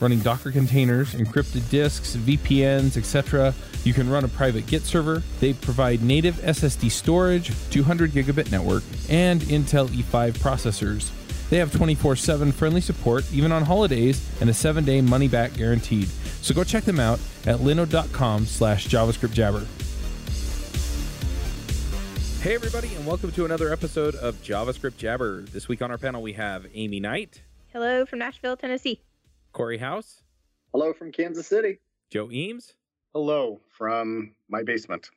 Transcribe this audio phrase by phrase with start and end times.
[0.00, 3.54] running Docker containers, encrypted disks, VPNs, etc.
[3.84, 5.22] You can run a private Git server.
[5.40, 11.10] They provide native SSD storage, 200 gigabit network, and Intel E5 processors.
[11.50, 15.54] They have 24 7 friendly support, even on holidays, and a 7 day money back
[15.54, 16.08] guaranteed.
[16.42, 19.66] So go check them out at linode.com slash JavaScript Jabber.
[22.40, 25.42] Hey, everybody, and welcome to another episode of JavaScript Jabber.
[25.42, 27.42] This week on our panel, we have Amy Knight.
[27.72, 29.02] Hello from Nashville, Tennessee.
[29.58, 30.22] Corey House.
[30.72, 31.80] Hello from Kansas City.
[32.12, 32.74] Joe Eames.
[33.12, 35.10] Hello from my basement.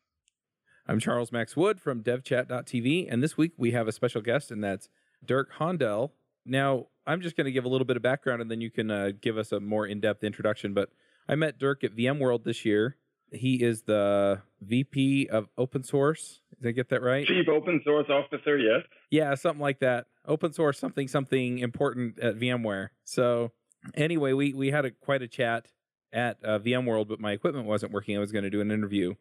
[0.88, 4.64] I'm Charles Max Wood from devchat.tv, and this week we have a special guest, and
[4.64, 4.90] that's
[5.24, 6.14] Dirk Hohndel.
[6.44, 8.90] Now, I'm just going to give a little bit of background, and then you can
[8.90, 10.74] uh, give us a more in depth introduction.
[10.74, 10.90] But
[11.30, 12.98] I met Dirk at VMworld this year.
[13.32, 16.42] He is the VP of open source.
[16.60, 17.28] Did I get that right?
[17.28, 18.82] Chief open source officer, yes.
[19.12, 20.08] Yeah, something like that.
[20.26, 22.90] Open source, something, something important at VMware.
[23.04, 23.52] So
[23.96, 25.68] anyway, we we had a quite a chat
[26.14, 28.16] at uh, VMworld, but my equipment wasn't working.
[28.16, 29.16] I was going to do an interview,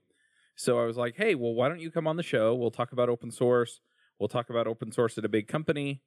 [0.56, 2.55] so I was like, "Hey, well, why don't you come on the show?
[2.55, 3.80] We'll talk about open source.
[4.19, 6.02] We'll talk about open source at a big company,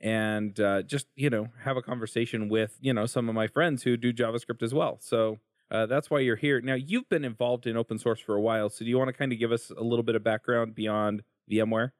[0.00, 3.82] and uh, just you know have a conversation with you know some of my friends
[3.82, 5.38] who do JavaScript as well." So.
[5.72, 6.60] Uh, that's why you're here.
[6.60, 9.12] Now, you've been involved in open source for a while, so do you want to
[9.12, 11.92] kind of give us a little bit of background beyond VMware?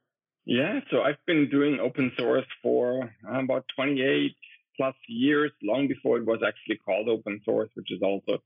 [0.44, 4.34] Yeah, so I've been doing open source for uh, about 28
[4.80, 8.38] plus years, long before it was actually called open source, which is also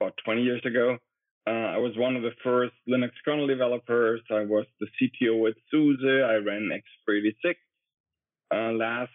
[0.00, 0.98] about 20 years ago.
[1.46, 4.20] Uh, I was one of the first Linux kernel developers.
[4.28, 6.24] I was the CTO at SUSE.
[6.28, 6.70] I ran
[7.08, 7.54] x86.
[8.52, 9.12] Uh, last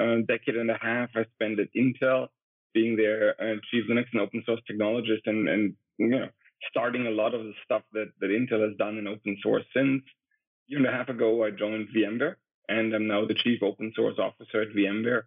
[0.00, 2.28] uh, decade and a half, I spent at Intel,
[2.72, 6.28] being their uh, chief Linux and open source technologist, and, and you know
[6.70, 10.02] starting a lot of the stuff that, that Intel has done in open source since.
[10.04, 12.36] A year and a half ago, I joined VMware,
[12.68, 15.22] and I'm now the chief open source officer at VMware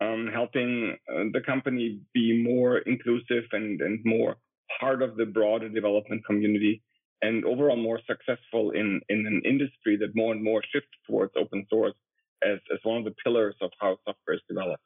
[0.00, 4.36] um, helping uh, the company be more inclusive and, and more
[4.80, 6.82] part of the broader development community
[7.22, 11.66] and overall more successful in, in an industry that more and more shifts towards open
[11.68, 11.94] source
[12.42, 14.82] as, as one of the pillars of how software is developed.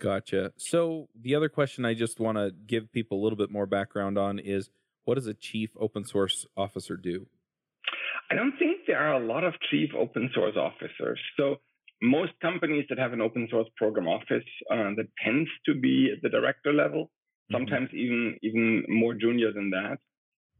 [0.00, 0.52] Gotcha.
[0.56, 4.18] So the other question I just want to give people a little bit more background
[4.18, 4.70] on is
[5.04, 7.26] what does a chief open source officer do?
[8.30, 11.20] I don't think there are a lot of chief open source officers.
[11.36, 11.56] So
[12.02, 16.22] most companies that have an open source program office uh, that tends to be at
[16.22, 17.54] the director level, mm-hmm.
[17.54, 17.98] sometimes mm-hmm.
[17.98, 19.98] even even more junior than that.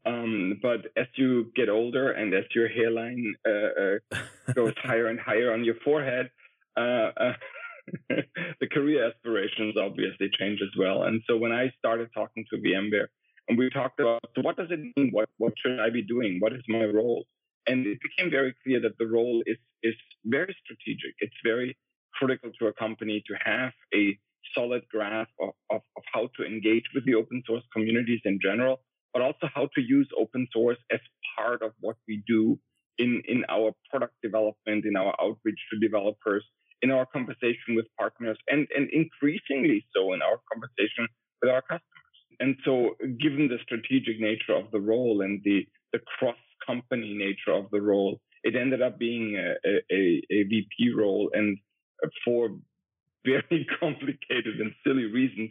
[0.06, 5.18] Um, but as you get older and as your hairline uh, uh, goes higher and
[5.18, 6.30] higher on your forehead,
[6.76, 7.32] uh, uh,
[8.08, 11.02] the career aspirations obviously change as well.
[11.02, 13.08] And so when I started talking to VMware,
[13.48, 15.10] and we talked about so what does it mean?
[15.12, 16.38] What what should I be doing?
[16.40, 17.24] What is my role?
[17.66, 19.94] And it became very clear that the role is, is
[20.24, 21.14] very strategic.
[21.18, 21.76] It's very
[22.14, 24.18] critical to a company to have a
[24.54, 28.80] solid grasp of, of, of how to engage with the open source communities in general,
[29.12, 31.00] but also how to use open source as
[31.36, 32.58] part of what we do
[32.98, 36.44] in, in our product development, in our outreach to developers,
[36.82, 41.08] in our conversation with partners, and, and increasingly so in our conversation
[41.42, 41.82] with our customers.
[42.38, 47.56] And so, given the strategic nature of the role and the, the cross company nature
[47.56, 49.54] of the role, it ended up being a,
[49.92, 51.30] a, a VP role.
[51.32, 51.58] And
[52.24, 52.50] for
[53.24, 55.50] very complicated and silly reasons,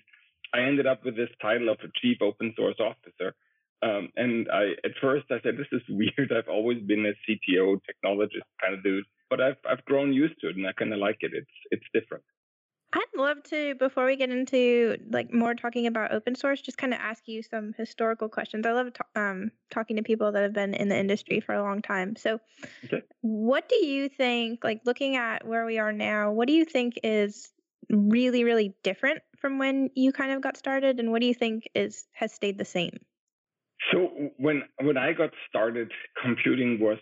[0.53, 3.35] I ended up with this title of a chief open source officer.
[3.81, 6.31] Um, and I, at first, I said, "This is weird.
[6.31, 10.49] I've always been a CTO technologist kind of dude, but I've I've grown used to
[10.49, 11.31] it, and I kind of like it.
[11.33, 12.23] It's it's different."
[12.95, 16.93] I'd love to, before we get into like more talking about open source, just kind
[16.93, 18.65] of ask you some historical questions.
[18.65, 21.81] I love um, talking to people that have been in the industry for a long
[21.81, 22.15] time.
[22.15, 22.39] So,
[22.85, 23.01] okay.
[23.19, 26.97] what do you think, like looking at where we are now, what do you think
[27.03, 27.51] is
[27.89, 31.67] really, really different from when you kind of got started, and what do you think
[31.75, 32.97] is has stayed the same?
[33.91, 35.91] So when when I got started,
[36.23, 36.97] computing was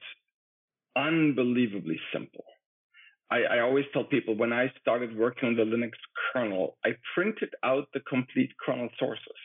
[0.96, 2.46] unbelievably simple.
[3.34, 5.94] I, I, always tell people when I started working on the Linux
[6.32, 9.40] kernel, I printed out the complete kernel sources.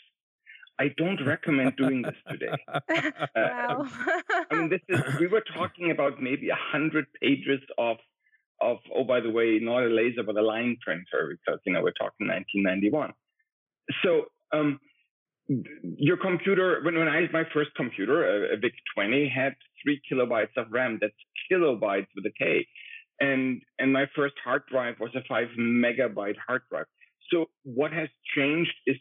[0.79, 2.55] I don't recommend doing this today.
[3.35, 3.87] wow.
[3.87, 7.97] Uh, I mean, this is we were talking about maybe a hundred pages of
[8.61, 11.81] of oh by the way, not a laser but a line printer because you know
[11.83, 13.13] we're talking 1991.
[14.05, 14.79] So um,
[15.83, 18.17] your computer, when, when I had my first computer,
[18.51, 20.99] a, a VIC 20, had three kilobytes of RAM.
[21.01, 21.15] That's
[21.51, 22.67] kilobytes with a K.
[23.21, 26.87] And, and my first hard drive was a five megabyte hard drive.
[27.33, 28.97] So what has changed is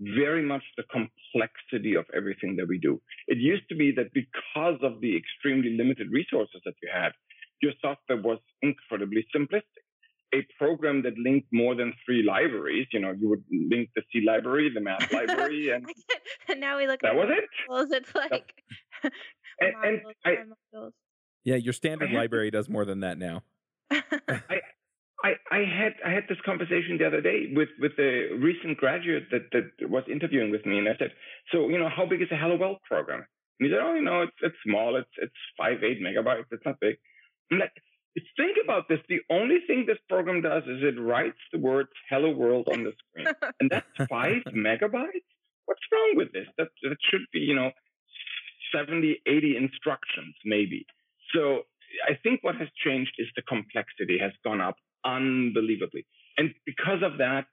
[0.00, 3.00] very much the complexity of everything that we do.
[3.26, 7.12] It used to be that because of the extremely limited resources that you had,
[7.62, 9.62] your software was incredibly simplistic.
[10.34, 14.20] A program that linked more than three libraries, you know, you would link the C
[14.26, 15.86] library, the math library, and,
[16.48, 17.44] and now we look that at was it.
[17.70, 18.54] modules, It's like
[19.60, 20.00] And, and
[20.74, 20.90] modules, I.
[21.44, 23.44] Yeah, your standard library does more than that now.
[25.24, 29.24] I, I had I had this conversation the other day with with a recent graduate
[29.30, 31.12] that that was interviewing with me, and I said,
[31.50, 33.24] so you know, how big is a Hello World program?
[33.58, 36.64] And he said, oh, you know, it's it's small, it's it's five eight megabytes, it's
[36.64, 36.96] not big.
[37.50, 37.72] I'm like,
[38.36, 39.00] think about this.
[39.08, 42.92] The only thing this program does is it writes the words "Hello World" on the
[42.98, 43.26] screen,
[43.60, 45.26] and that's five megabytes.
[45.64, 46.46] What's wrong with this?
[46.58, 47.70] That that should be you know
[48.74, 50.86] 70, 80 instructions maybe.
[51.34, 51.62] So
[52.08, 56.06] I think what has changed is the complexity has gone up unbelievably.
[56.36, 57.46] And because of that,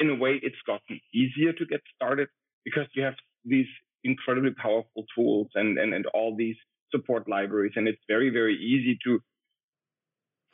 [0.00, 2.28] in a way, it's gotten easier to get started
[2.64, 3.66] because you have these
[4.04, 6.56] incredibly powerful tools and, and, and all these
[6.90, 7.72] support libraries.
[7.76, 9.20] And it's very, very easy to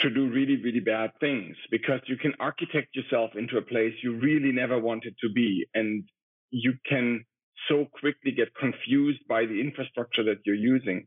[0.01, 4.19] to do really, really bad things because you can architect yourself into a place you
[4.19, 5.65] really never wanted to be.
[5.75, 6.03] And
[6.51, 7.25] you can
[7.69, 11.07] so quickly get confused by the infrastructure that you're using.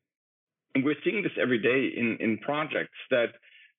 [0.76, 3.30] And we're seeing this every day in, in projects that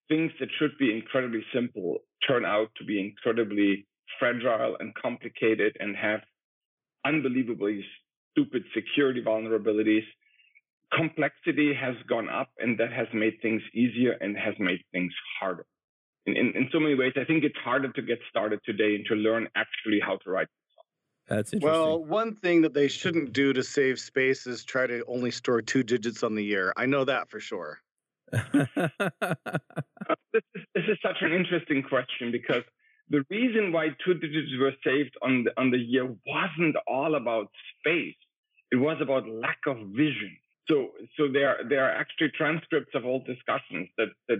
[0.09, 3.85] things that should be incredibly simple turn out to be incredibly
[4.19, 6.21] fragile and complicated and have
[7.05, 7.85] unbelievably
[8.31, 10.05] stupid security vulnerabilities.
[10.91, 15.65] Complexity has gone up and that has made things easier and has made things harder.
[16.25, 19.05] In, in, in so many ways, I think it's harder to get started today and
[19.05, 20.47] to learn actually how to write.
[21.27, 21.79] That's interesting.
[21.79, 25.61] Well, one thing that they shouldn't do to save space is try to only store
[25.61, 26.73] two digits on the year.
[26.77, 27.79] I know that for sure.
[30.09, 32.63] Uh, this, is, this is such an interesting question because
[33.09, 37.47] the reason why two digits were saved on the, on the year wasn't all about
[37.79, 38.15] space.
[38.71, 40.37] It was about lack of vision.
[40.69, 44.39] So, so there, there are actually transcripts of all discussions that, that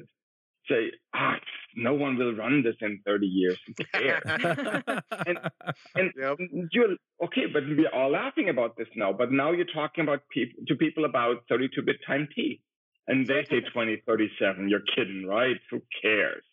[0.69, 1.35] say, ah,
[1.75, 3.59] no one will run this in 30 years.
[3.67, 4.21] Who cares?
[5.25, 6.37] and Yep.
[6.71, 9.13] you're okay, but we're all laughing about this now.
[9.13, 12.61] But now you're talking about people to people about 32-bit time T,
[13.07, 14.69] and they say 2037.
[14.69, 15.57] You're kidding, right?
[15.71, 16.43] Who cares?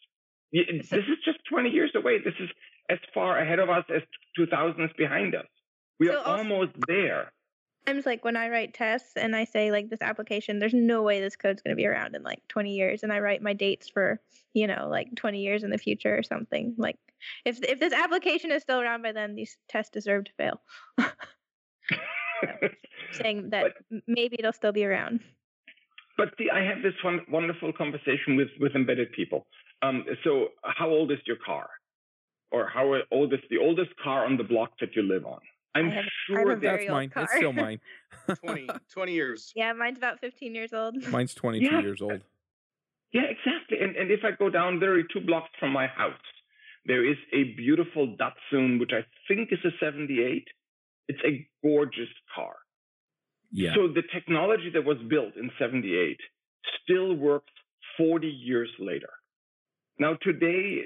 [0.52, 2.18] This is just 20 years away.
[2.24, 2.48] This is
[2.90, 4.02] as far ahead of us as
[4.36, 5.46] 2000 is behind us.
[5.98, 7.32] We So are also- almost there.
[7.86, 11.20] Sometimes, like when I write tests and I say like this application, there's no way
[11.20, 13.90] this code's going to be around in like 20 years, and I write my dates
[13.90, 14.20] for
[14.54, 16.74] you know like 20 years in the future or something.
[16.78, 16.96] Like
[17.44, 20.62] if if this application is still around by then, these tests deserve to fail.
[23.12, 25.20] Saying that m- maybe it'll still be around.
[26.16, 29.46] But see, I have this one wonderful conversation with with embedded people.
[29.82, 31.68] Um, so, how old is your car,
[32.50, 35.40] or how old is the oldest car on the block that you live on?
[35.74, 37.12] I'm have- I have sure a that That's old mine.
[37.16, 37.80] It's still mine.
[38.44, 39.52] 20, 20 years.
[39.56, 40.96] Yeah, mine's about 15 years old.
[41.10, 41.80] Mine's 22 Yeah.
[41.82, 42.22] years old.
[43.12, 43.78] Yeah, exactly.
[43.80, 46.14] And and if I go down literally two blocks from my house,
[46.86, 50.46] there is a beautiful Datsun, which I think is a 78.
[51.08, 52.54] It's a gorgeous car.
[53.52, 53.74] Yeah.
[53.74, 56.18] So the technology that was built in 78
[56.82, 57.52] still works
[57.98, 59.10] 40 years later.
[59.98, 60.82] Now today,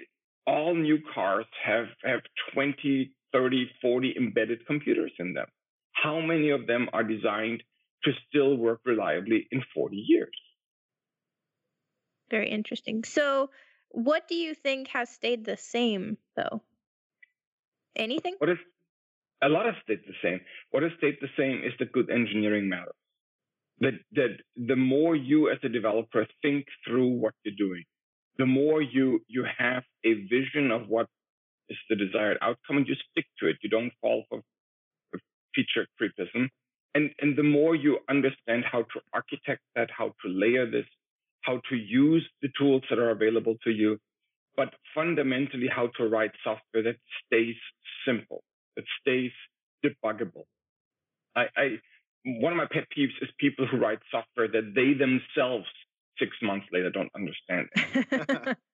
[0.46, 2.20] all new cars have, have
[2.52, 5.46] 20, 30, 40 embedded computers in them.
[5.92, 7.62] How many of them are designed
[8.04, 10.36] to still work reliably in 40 years?
[12.30, 13.04] Very interesting.
[13.04, 13.50] So,
[13.90, 16.62] what do you think has stayed the same though?
[17.96, 18.34] Anything?
[18.38, 18.58] What is
[19.42, 20.40] a lot has stayed the same.
[20.70, 22.94] What has stayed the same is that good engineering matters.
[23.80, 27.84] That that the more you as a developer think through what you're doing,
[28.36, 31.08] the more you you have a vision of what
[31.68, 33.56] is the desired outcome and you stick to it.
[33.62, 34.42] You don't fall for,
[35.54, 36.48] feature creepism.
[36.94, 40.86] And and the more you understand how to architect that, how to layer this,
[41.42, 43.98] how to use the tools that are available to you,
[44.56, 47.56] but fundamentally how to write software that stays
[48.06, 48.42] simple,
[48.76, 49.32] that stays
[49.84, 50.44] debuggable.
[51.36, 51.78] I, I
[52.24, 55.66] one of my pet peeves is people who write software that they themselves
[56.18, 57.68] six months later don't understand.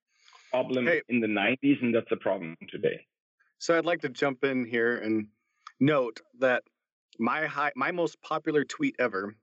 [0.55, 1.03] Problem Hey.
[1.09, 3.05] in the 90s, and that's a problem today.
[3.59, 5.27] So I'd like to jump in here and
[5.81, 6.63] note that
[7.19, 9.35] my high, my most popular tweet ever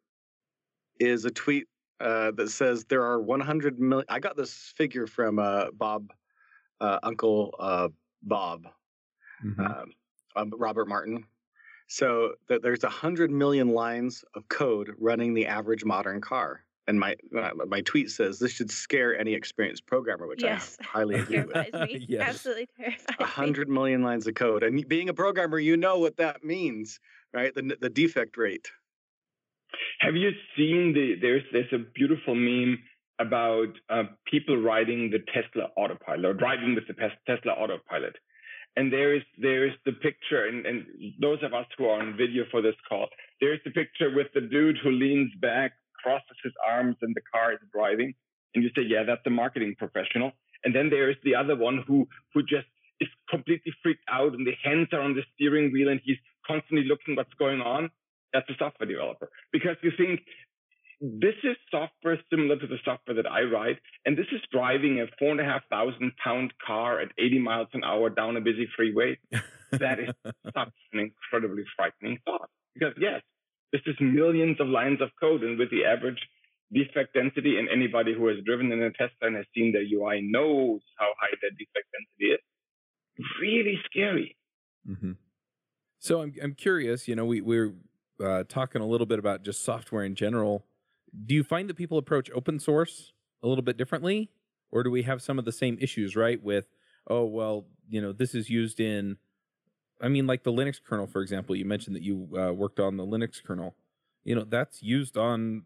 [1.01, 1.67] is a tweet
[1.99, 4.05] uh, that says there are 100 million.
[4.07, 6.13] I got this figure from uh, Bob,
[6.79, 7.89] uh, Uncle uh,
[8.23, 8.67] Bob,
[9.43, 9.59] Mhm.
[9.59, 9.91] um,
[10.37, 11.25] um, Robert Martin.
[11.87, 16.63] So that there's hundred million lines of code running the average modern car.
[16.91, 20.75] And my uh, my tweet says this should scare any experienced programmer, which yes.
[20.81, 21.73] I highly agree with.
[21.73, 22.05] Me.
[22.09, 22.27] yes.
[22.27, 26.17] Absolutely terrifies A hundred million lines of code, and being a programmer, you know what
[26.17, 26.99] that means,
[27.33, 27.55] right?
[27.55, 28.69] The the defect rate.
[30.01, 31.15] Have you seen the?
[31.21, 32.79] There's there's a beautiful meme
[33.21, 38.17] about uh, people riding the Tesla autopilot or driving with the Tesla autopilot.
[38.75, 40.85] And there is there is the picture, and, and
[41.21, 43.07] those of us who are on video for this call,
[43.39, 45.71] there's the picture with the dude who leans back,
[46.01, 48.13] crosses his arms, and the car is driving.
[48.53, 50.31] And you say, yeah, that's a marketing professional.
[50.63, 52.67] And then there's the other one who who just
[52.99, 56.87] is completely freaked out, and the hands are on the steering wheel, and he's constantly
[56.87, 57.89] looking what's going on.
[58.33, 60.21] That's a software developer because you think
[61.01, 65.07] this is software similar to the software that I write, and this is driving a
[65.17, 68.67] four and a half thousand pound car at 80 miles an hour down a busy
[68.75, 69.17] freeway.
[69.71, 72.49] that is such an incredibly frightening thought.
[72.75, 73.21] Because yes,
[73.71, 76.19] this is millions of lines of code, and with the average
[76.73, 80.21] defect density, and anybody who has driven in a Tesla and has seen their UI
[80.21, 82.39] knows how high that defect density is.
[83.41, 84.35] Really scary.
[84.89, 85.11] Mm-hmm.
[85.99, 87.07] So I'm I'm curious.
[87.07, 87.73] You know, we we're
[88.23, 90.65] uh, talking a little bit about just software in general
[91.25, 93.11] do you find that people approach open source
[93.43, 94.29] a little bit differently
[94.71, 96.65] or do we have some of the same issues right with
[97.07, 99.17] oh well you know this is used in
[100.01, 102.97] i mean like the linux kernel for example you mentioned that you uh, worked on
[102.97, 103.75] the linux kernel.
[104.23, 105.63] You know that's used on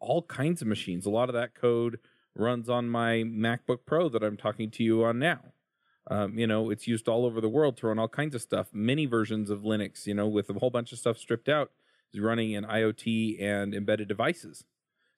[0.00, 1.04] all kinds of machines.
[1.04, 1.98] A lot of that code
[2.34, 5.40] runs on my macbook pro that i'm talking to you on now.
[6.10, 8.68] Um, you know it's used all over the world to run all kinds of stuff.
[8.72, 11.70] Many versions of linux you know with a whole bunch of stuff stripped out
[12.12, 14.64] is running in iot and embedded devices.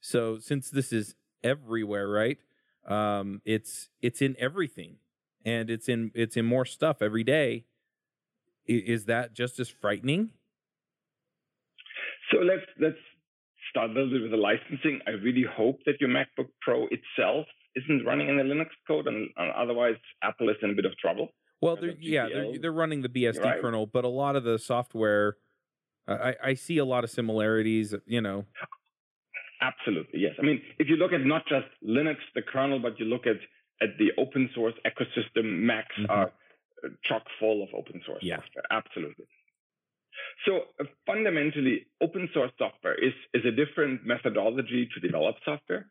[0.00, 2.38] So since this is everywhere, right?
[2.86, 4.96] Um, it's it's in everything,
[5.44, 7.64] and it's in it's in more stuff every day.
[8.66, 10.30] Is that just as frightening?
[12.30, 12.98] So let's let's
[13.70, 15.00] start a little bit with the licensing.
[15.06, 19.28] I really hope that your MacBook Pro itself isn't running in the Linux code, and,
[19.36, 21.28] and otherwise Apple is in a bit of trouble.
[21.62, 23.60] Well, they're, yeah, they're, they're running the BSD right.
[23.60, 25.36] kernel, but a lot of the software,
[26.08, 27.94] I, I see a lot of similarities.
[28.06, 28.46] You know,
[29.60, 30.32] Absolutely, yes.
[30.38, 33.36] I mean, if you look at not just Linux, the kernel, but you look at
[33.82, 36.10] at the open source ecosystem, Macs mm-hmm.
[36.10, 36.32] are
[37.04, 38.36] chock full of open source yeah.
[38.36, 38.64] software.
[38.70, 39.26] Absolutely.
[40.46, 45.86] So uh, fundamentally, open source software is is a different methodology to develop software,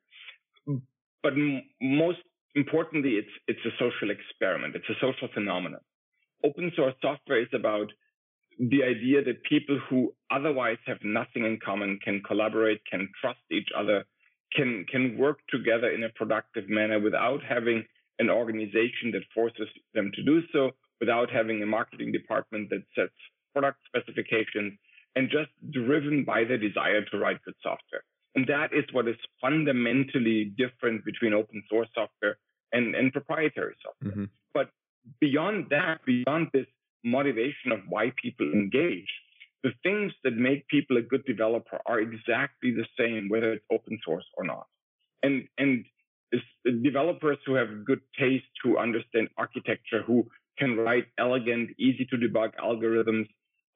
[1.23, 2.19] but m- most
[2.55, 4.75] importantly, it's it's a social experiment.
[4.75, 5.81] It's a social phenomenon.
[6.43, 7.91] Open source software is about
[8.59, 13.69] the idea that people who otherwise have nothing in common can collaborate, can trust each
[13.77, 14.05] other,
[14.55, 17.83] can can work together in a productive manner without having
[18.19, 23.13] an organization that forces them to do so, without having a marketing department that sets
[23.53, 24.73] product specifications,
[25.15, 28.03] and just driven by the desire to write good software.
[28.35, 32.37] And that is what is fundamentally different between open source software
[32.71, 34.11] and, and proprietary software.
[34.11, 34.25] Mm-hmm.
[34.53, 34.69] But
[35.19, 36.67] beyond that, beyond this
[37.03, 39.09] motivation of why people engage.
[39.63, 43.99] The things that make people a good developer are exactly the same, whether it's open
[44.05, 44.67] source or not.
[45.23, 45.85] And and
[46.83, 52.51] developers who have good taste, who understand architecture, who can write elegant, easy to debug
[52.61, 53.27] algorithms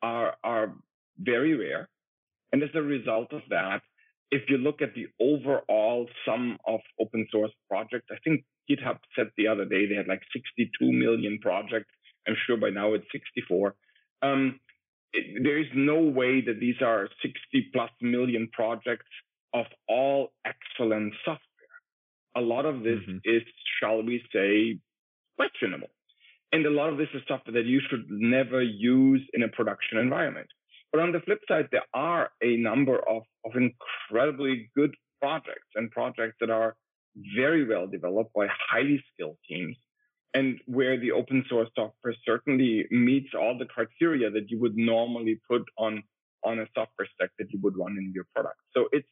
[0.01, 0.73] are are
[1.17, 1.89] very rare.
[2.51, 3.81] And as a result of that,
[4.31, 9.31] if you look at the overall sum of open source projects, I think GitHub said
[9.37, 11.89] the other day they had like 62 million projects
[12.27, 13.75] I'm sure by now it's 64.
[14.21, 14.59] Um,
[15.11, 19.09] it, there is no way that these are 60 plus million projects
[19.53, 21.39] of all excellent software.
[22.35, 23.17] A lot of this mm-hmm.
[23.23, 23.43] is,
[23.79, 24.79] shall we say,
[25.37, 25.89] questionable.
[26.51, 29.97] And a lot of this is stuff that you should never use in a production
[29.97, 30.47] environment.
[30.91, 35.89] But on the flip side, there are a number of, of incredibly good projects and
[35.89, 36.75] projects that are
[37.35, 39.77] very well developed by highly skilled teams
[40.33, 45.39] and where the open source software certainly meets all the criteria that you would normally
[45.49, 46.03] put on
[46.45, 48.57] on a software stack that you would run in your product.
[48.75, 49.07] So it's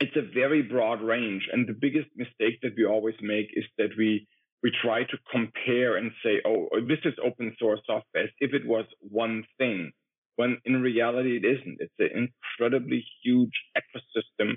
[0.00, 1.48] it's a very broad range.
[1.52, 4.26] And the biggest mistake that we always make is that we
[4.62, 8.54] we try to compare and say, oh, oh, this is open source software as if
[8.54, 9.92] it was one thing,
[10.34, 11.78] when in reality it isn't.
[11.80, 12.28] It's an
[12.58, 14.56] incredibly huge ecosystem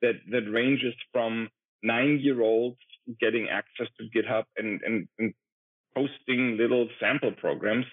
[0.00, 1.48] that that ranges from
[1.82, 2.78] nine year olds
[3.20, 5.34] getting access to GitHub and, and, and
[5.94, 7.86] posting little sample programs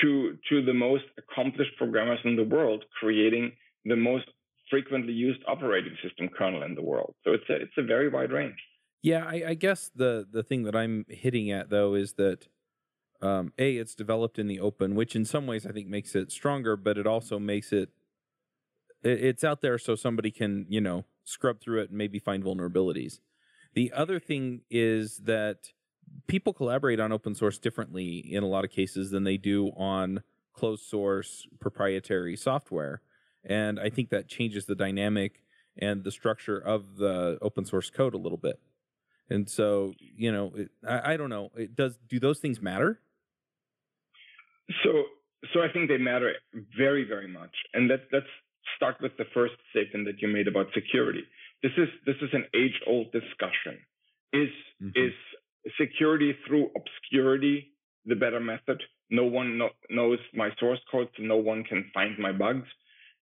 [0.00, 3.52] to to the most accomplished programmers in the world, creating
[3.84, 4.26] the most
[4.70, 7.14] frequently used operating system kernel in the world.
[7.24, 8.56] So it's a it's a very wide range.
[9.02, 12.48] Yeah, I, I guess the the thing that I'm hitting at though is that
[13.22, 16.30] um, a it's developed in the open, which in some ways I think makes it
[16.30, 17.90] stronger, but it also makes it,
[19.02, 22.44] it it's out there so somebody can you know scrub through it and maybe find
[22.44, 23.20] vulnerabilities.
[23.74, 25.72] The other thing is that
[26.26, 30.22] people collaborate on open source differently in a lot of cases than they do on
[30.52, 33.02] closed source proprietary software.
[33.46, 35.42] And I think that changes the dynamic
[35.78, 38.58] and the structure of the open source code a little bit.
[39.30, 41.50] And so, you know, it, I, I, don't know.
[41.56, 41.98] It does.
[42.08, 43.00] Do those things matter?
[44.84, 45.04] So,
[45.52, 46.34] so I think they matter
[46.76, 47.50] very, very much.
[47.74, 48.26] And let's let's
[48.76, 51.22] start with the first statement that you made about security.
[51.62, 53.78] This is this is an age-old discussion.
[54.32, 54.48] Is
[54.82, 54.90] mm-hmm.
[54.94, 55.12] is
[55.80, 57.72] security through obscurity
[58.04, 58.80] the better method?
[59.10, 62.68] No one no, knows my source code, so no one can find my bugs.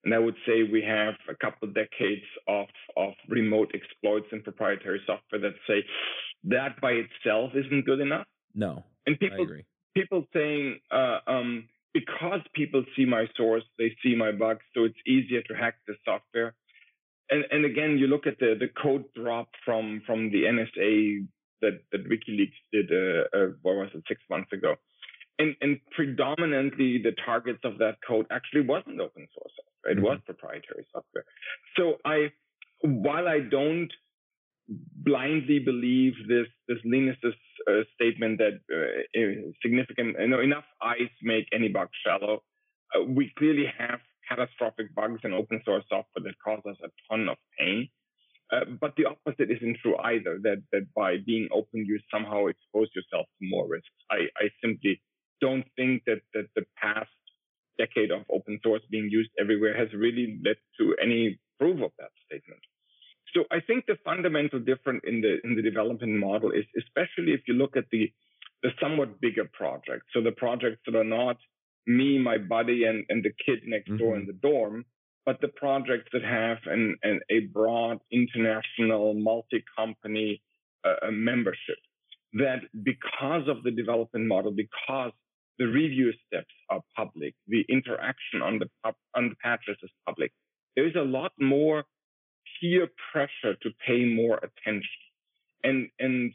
[0.04, 4.44] And I would say we have a couple of decades of, of remote exploits and
[4.44, 5.84] proprietary software that say
[6.44, 8.26] that by itself isn't good enough.
[8.54, 8.84] No.
[9.06, 9.46] And people
[9.94, 14.99] people saying uh, um, because people see my source, they see my bugs, so it's
[15.06, 16.54] easier to hack the software.
[17.30, 21.26] And and again, you look at the the code drop from from the NSA
[21.62, 22.90] that that WikiLeaks did.
[22.92, 24.04] Uh, uh, what was it?
[24.06, 24.75] Six months ago.
[25.38, 29.93] And, and predominantly the targets of that code actually wasn't open source software.
[29.93, 30.05] It mm-hmm.
[30.05, 31.25] was proprietary software.
[31.76, 32.33] So I,
[32.83, 33.91] while I don't
[34.69, 37.35] blindly believe this this Linus's
[37.69, 42.43] uh, statement that uh, significant you know enough ice make any bug shallow.
[42.95, 47.29] Uh, we clearly have catastrophic bugs in open source software that cause us a ton
[47.29, 47.88] of pain.
[48.53, 50.38] Uh, but the opposite isn't true either.
[50.43, 53.91] That that by being open, you somehow expose yourself to more risks.
[54.11, 55.00] I, I simply
[55.46, 57.14] don't think that that the past
[57.82, 61.22] decade of open source being used everywhere has really led to any
[61.58, 62.62] proof of that statement.
[63.34, 67.42] So I think the fundamental difference in the in the development model is especially if
[67.48, 68.04] you look at the
[68.64, 70.07] the somewhat bigger projects.
[70.12, 71.37] So the projects that are not
[71.87, 73.98] me, my buddy, and, and the kid next mm-hmm.
[73.98, 74.85] door in the dorm,
[75.26, 80.40] but the projects that have an, an a broad international multi-company
[80.85, 81.80] uh, membership.
[82.35, 85.12] That because of the development model, because
[85.59, 88.69] the review steps are public, the interaction on the
[89.14, 90.33] on the patches is public.
[90.77, 91.85] There is a lot more
[92.61, 95.03] peer pressure to pay more attention.
[95.62, 96.33] And, and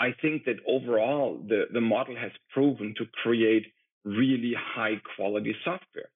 [0.00, 3.66] I think that overall, the, the model has proven to create
[4.04, 6.10] really high quality software.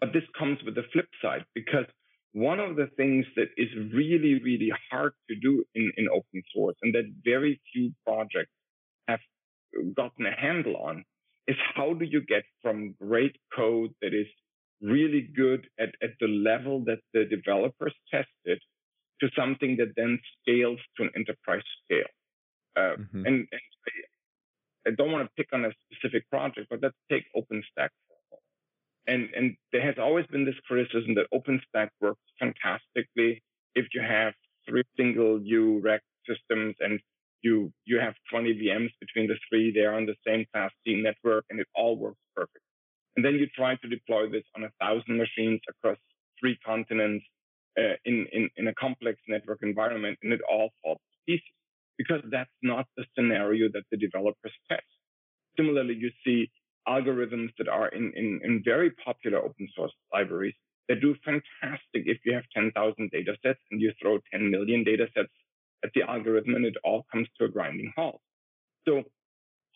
[0.00, 1.86] But this comes with the flip side because
[2.32, 6.76] one of the things that is really, really hard to do in, in open source
[6.82, 8.50] and that very few projects
[9.08, 9.20] have
[9.96, 11.04] gotten a handle on
[11.46, 14.26] is how do you get from great code that is
[14.80, 18.60] really good at, at the level that the developers tested
[19.20, 22.12] to something that then scales to an enterprise scale.
[22.76, 23.26] Uh, mm-hmm.
[23.26, 27.24] And, and I, I, don't want to pick on a specific project, but let's take
[27.36, 27.90] OpenStack.
[29.06, 33.42] And, and there has always been this criticism that OpenStack works fantastically
[33.74, 34.32] if you have
[34.68, 37.00] three single U rack systems and
[37.44, 41.44] you you have 20 VMs between the three, they're on the same class C network,
[41.50, 42.64] and it all works perfect.
[43.16, 45.98] And then you try to deploy this on a thousand machines across
[46.40, 47.24] three continents
[47.78, 51.54] uh, in, in, in a complex network environment, and it all falls to pieces
[51.98, 54.82] because that's not the scenario that the developers test.
[55.56, 56.50] Similarly, you see
[56.88, 60.54] algorithms that are in, in, in very popular open source libraries
[60.88, 65.06] that do fantastic if you have 10,000 data sets and you throw 10 million data
[65.14, 65.32] sets
[65.84, 68.20] at the algorithm and it all comes to a grinding halt.
[68.88, 69.02] So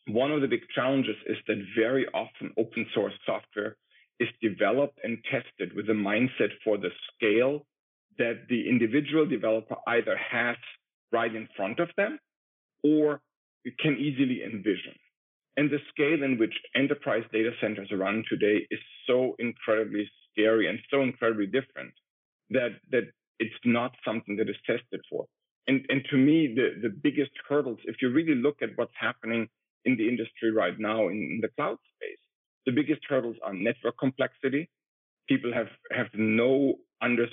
[0.09, 3.77] one of the big challenges is that very often open source software
[4.18, 7.66] is developed and tested with a mindset for the scale
[8.18, 10.57] that the individual developer either has
[11.12, 12.18] right in front of them
[12.83, 13.21] or
[13.79, 14.94] can easily envision.
[15.57, 20.79] And the scale in which enterprise data centers run today is so incredibly scary and
[20.90, 21.92] so incredibly different
[22.51, 23.05] that, that
[23.38, 25.27] it's not something that is tested for.
[25.68, 29.48] And, and to me, the, the biggest hurdles, if you really look at what's happening
[29.85, 32.18] in the industry right now in, the cloud space.
[32.66, 34.70] The biggest hurdles are network complexity.
[35.28, 37.26] People have, have no under,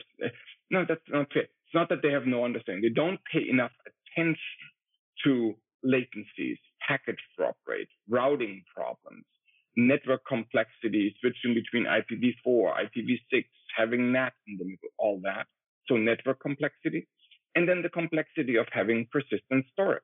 [0.69, 1.43] no, that's not fair.
[1.43, 2.83] It's not that they have no understanding.
[2.83, 4.37] They don't pay enough attention
[5.23, 9.25] to latencies, packet drop rate, routing problems,
[9.77, 13.45] network complexity, switching between IPv4, IPv6,
[13.77, 15.47] having NAT in the middle, all that.
[15.87, 17.07] So network complexity.
[17.55, 20.03] And then the complexity of having persistent storage.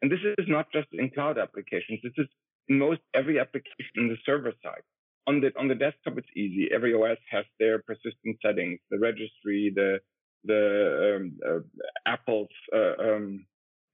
[0.00, 2.00] And this is not just in cloud applications.
[2.02, 2.26] This is
[2.68, 4.82] in most every application in the server side.
[5.26, 6.68] On the on the desktop, it's easy.
[6.72, 10.00] Every OS has their persistent settings, the registry, the
[10.44, 11.60] the um, uh,
[12.06, 13.46] Apple's uh, um,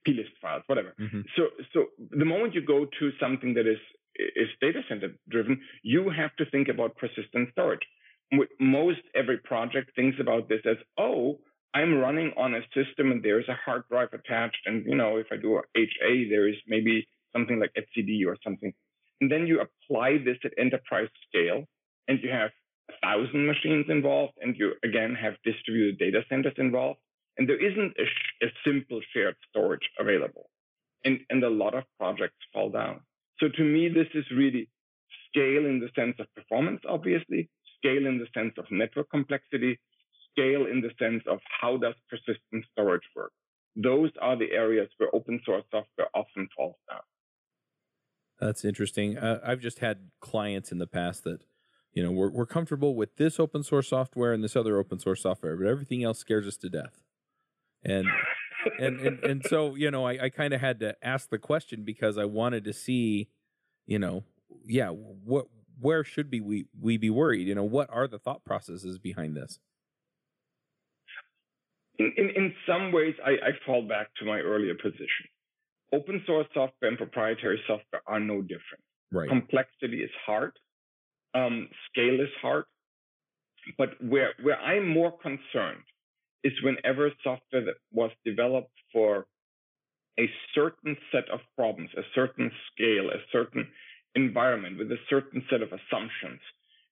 [0.05, 0.93] plist files, whatever.
[0.99, 1.21] Mm-hmm.
[1.37, 3.79] So so the moment you go to something that is
[4.15, 7.85] is data center driven, you have to think about persistent storage.
[8.59, 11.39] Most every project thinks about this as, oh,
[11.73, 14.57] I'm running on a system and there's a hard drive attached.
[14.65, 18.73] And, you know, if I do HA, there is maybe something like etcd or something.
[19.21, 21.65] And then you apply this at enterprise scale
[22.07, 22.49] and you have
[22.89, 26.99] a thousand machines involved and you again have distributed data centers involved.
[27.37, 30.49] And there isn't a, sh- a simple shared storage available.
[31.05, 32.99] And, and a lot of projects fall down.
[33.39, 34.69] So to me, this is really
[35.29, 39.79] scale in the sense of performance, obviously, scale in the sense of network complexity,
[40.31, 43.31] scale in the sense of how does persistent storage work.
[43.75, 46.99] Those are the areas where open source software often falls down.
[48.39, 49.17] That's interesting.
[49.17, 51.45] Uh, I've just had clients in the past that,
[51.93, 55.21] you know, we're, we're comfortable with this open source software and this other open source
[55.21, 57.03] software, but everything else scares us to death.
[57.83, 58.07] And
[58.79, 61.83] and, and and so you know, I, I kind of had to ask the question
[61.83, 63.29] because I wanted to see,
[63.87, 64.23] you know,
[64.65, 65.47] yeah, what
[65.79, 67.47] where should be we we be worried?
[67.47, 69.59] You know, what are the thought processes behind this?
[72.01, 75.25] In, in, in some ways, I, I fall back to my earlier position.
[75.93, 78.83] Open source software and proprietary software are no different.
[79.11, 79.29] Right.
[79.29, 80.53] Complexity is hard.
[81.33, 82.65] Um, scale is hard.
[83.77, 85.83] But where, where I'm more concerned
[86.43, 89.27] is whenever software that was developed for
[90.19, 93.67] a certain set of problems, a certain scale, a certain
[94.15, 96.41] environment with a certain set of assumptions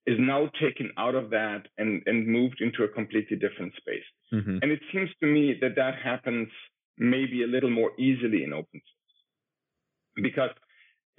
[0.10, 4.10] is now taken out of that and, and moved into a completely different space.
[4.34, 4.58] Mm-hmm.
[4.62, 6.50] And it seems to me that that happens
[6.98, 10.24] maybe a little more easily in open source.
[10.24, 10.50] Because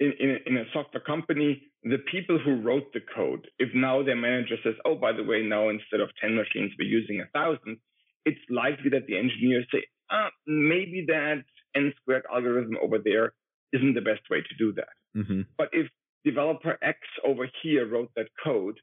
[0.01, 4.17] in, in, in a software company, the people who wrote the code, if now their
[4.17, 7.77] manager says, oh, by the way, now instead of 10 machines, we're using a thousand,
[8.25, 11.43] it's likely that the engineers say, ah, maybe that
[11.75, 13.31] n squared algorithm over there
[13.71, 14.93] isn't the best way to do that.
[15.15, 15.41] Mm-hmm.
[15.57, 15.87] But if
[16.25, 18.77] developer X over here wrote that code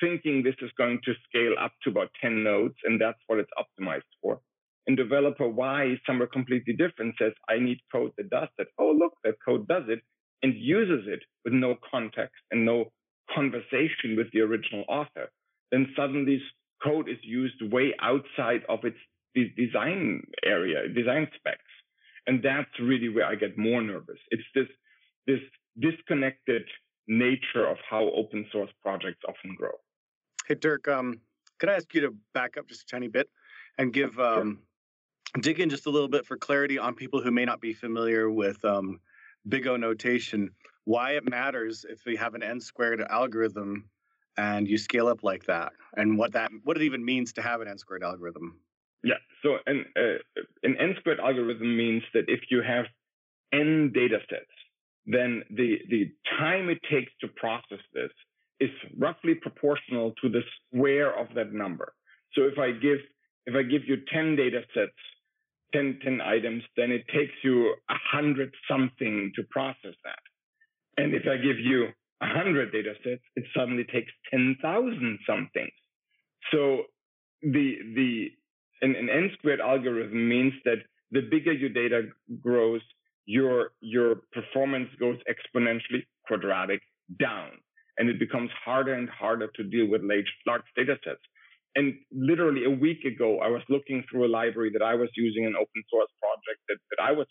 [0.00, 3.50] thinking this is going to scale up to about 10 nodes and that's what it's
[3.58, 4.40] optimized for.
[4.86, 8.66] And developer Y somewhere completely different says, I need code that does that.
[8.78, 10.00] Oh, look, that code does it
[10.42, 12.86] and uses it with no context and no
[13.32, 15.30] conversation with the original author.
[15.70, 16.42] Then suddenly this
[16.82, 18.98] code is used way outside of its
[19.56, 21.62] design area, design specs.
[22.26, 24.18] And that's really where I get more nervous.
[24.30, 24.66] It's this,
[25.26, 25.40] this
[25.80, 26.62] disconnected
[27.08, 29.70] nature of how open source projects often grow.
[30.46, 31.20] Hey, Dirk, um,
[31.58, 33.28] could I ask you to back up just a tiny bit
[33.78, 34.60] and give um,
[35.40, 38.30] dig in just a little bit for clarity on people who may not be familiar
[38.30, 39.00] with um,
[39.48, 40.50] big O notation,
[40.84, 43.88] why it matters if we have an n squared algorithm
[44.36, 47.60] and you scale up like that, and what that what it even means to have
[47.60, 48.58] an n squared algorithm.
[49.04, 52.86] Yeah, so an uh, an n squared algorithm means that if you have
[53.52, 54.50] n data sets
[55.06, 58.10] then the, the time it takes to process this
[58.60, 61.92] is roughly proportional to the square of that number.
[62.34, 62.98] So if I give,
[63.46, 64.92] if I give you 10 data sets,
[65.74, 70.22] 10, 10 items, then it takes you a hundred something to process that.
[70.96, 71.88] And if I give you
[72.20, 75.72] a hundred data sets, it suddenly takes 10,000 somethings.
[76.52, 76.82] So
[77.42, 78.28] the, the,
[78.82, 80.78] an, an n squared algorithm means that
[81.10, 82.08] the bigger your data
[82.40, 82.82] grows,
[83.26, 86.80] your your performance goes exponentially quadratic
[87.18, 87.50] down
[87.98, 91.20] and it becomes harder and harder to deal with large, large data sets.
[91.76, 95.46] And literally a week ago i was looking through a library that i was using
[95.46, 97.26] an open source project that, that i was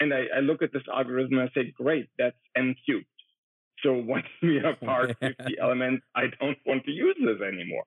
[0.00, 3.06] and I, I look at this algorithm and i say great that's n cubed.
[3.82, 6.04] So once we have part 50 elements?
[6.14, 7.84] I don't want to use this anymore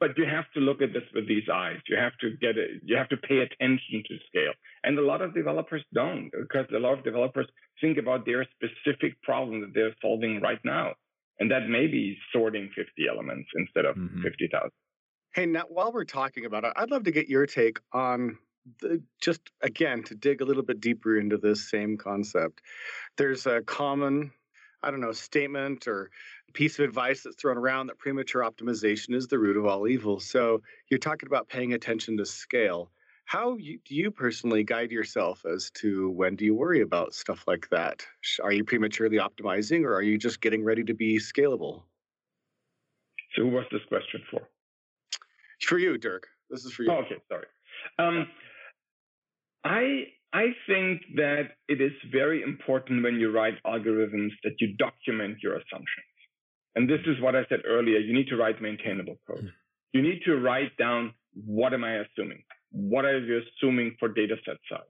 [0.00, 1.78] but you have to look at this with these eyes.
[1.88, 2.82] You have to get it.
[2.84, 4.52] You have to pay attention to scale.
[4.82, 7.46] And a lot of developers don't because a lot of developers
[7.80, 10.94] think about their specific problem that they're solving right now.
[11.38, 14.22] And that may be sorting 50 elements instead of mm-hmm.
[14.22, 14.70] 50,000.
[15.34, 18.38] Hey, now while we're talking about it, I'd love to get your take on
[18.80, 22.60] the, just again to dig a little bit deeper into this same concept.
[23.16, 24.32] There's a common
[24.84, 26.10] I don't know, statement or
[26.52, 30.20] piece of advice that's thrown around that premature optimization is the root of all evil.
[30.20, 32.90] So you're talking about paying attention to scale.
[33.24, 37.44] How you, do you personally guide yourself as to when do you worry about stuff
[37.46, 38.06] like that?
[38.42, 41.82] Are you prematurely optimizing or are you just getting ready to be scalable?
[43.34, 44.42] So who was this question for?
[45.62, 46.28] For you, Dirk.
[46.50, 46.92] This is for you.
[46.92, 47.46] Oh, okay, sorry.
[47.98, 48.28] Um,
[49.64, 55.38] I I think that it is very important when you write algorithms that you document
[55.42, 56.13] your assumptions.
[56.76, 57.98] And this is what I said earlier.
[57.98, 59.40] You need to write maintainable code.
[59.40, 59.46] Hmm.
[59.92, 62.42] You need to write down what am I assuming?
[62.70, 64.80] What are you assuming for data set size?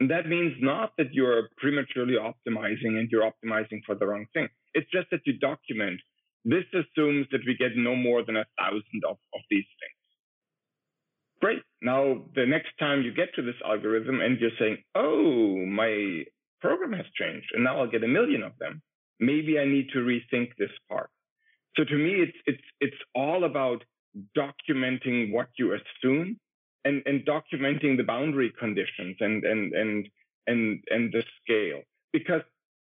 [0.00, 4.48] And that means not that you're prematurely optimizing and you're optimizing for the wrong thing.
[4.72, 6.00] It's just that you document.
[6.44, 10.04] This assumes that we get no more than a thousand of, of these things.
[11.40, 11.62] Great.
[11.80, 16.24] Now, the next time you get to this algorithm and you're saying, oh, my
[16.60, 18.82] program has changed and now I'll get a million of them,
[19.20, 21.10] maybe I need to rethink this part.
[21.76, 23.84] So to me, it's, it's, it's all about
[24.36, 26.38] documenting what you assume
[26.84, 30.08] and, and documenting the boundary conditions and, and, and,
[30.46, 32.42] and, and the scale because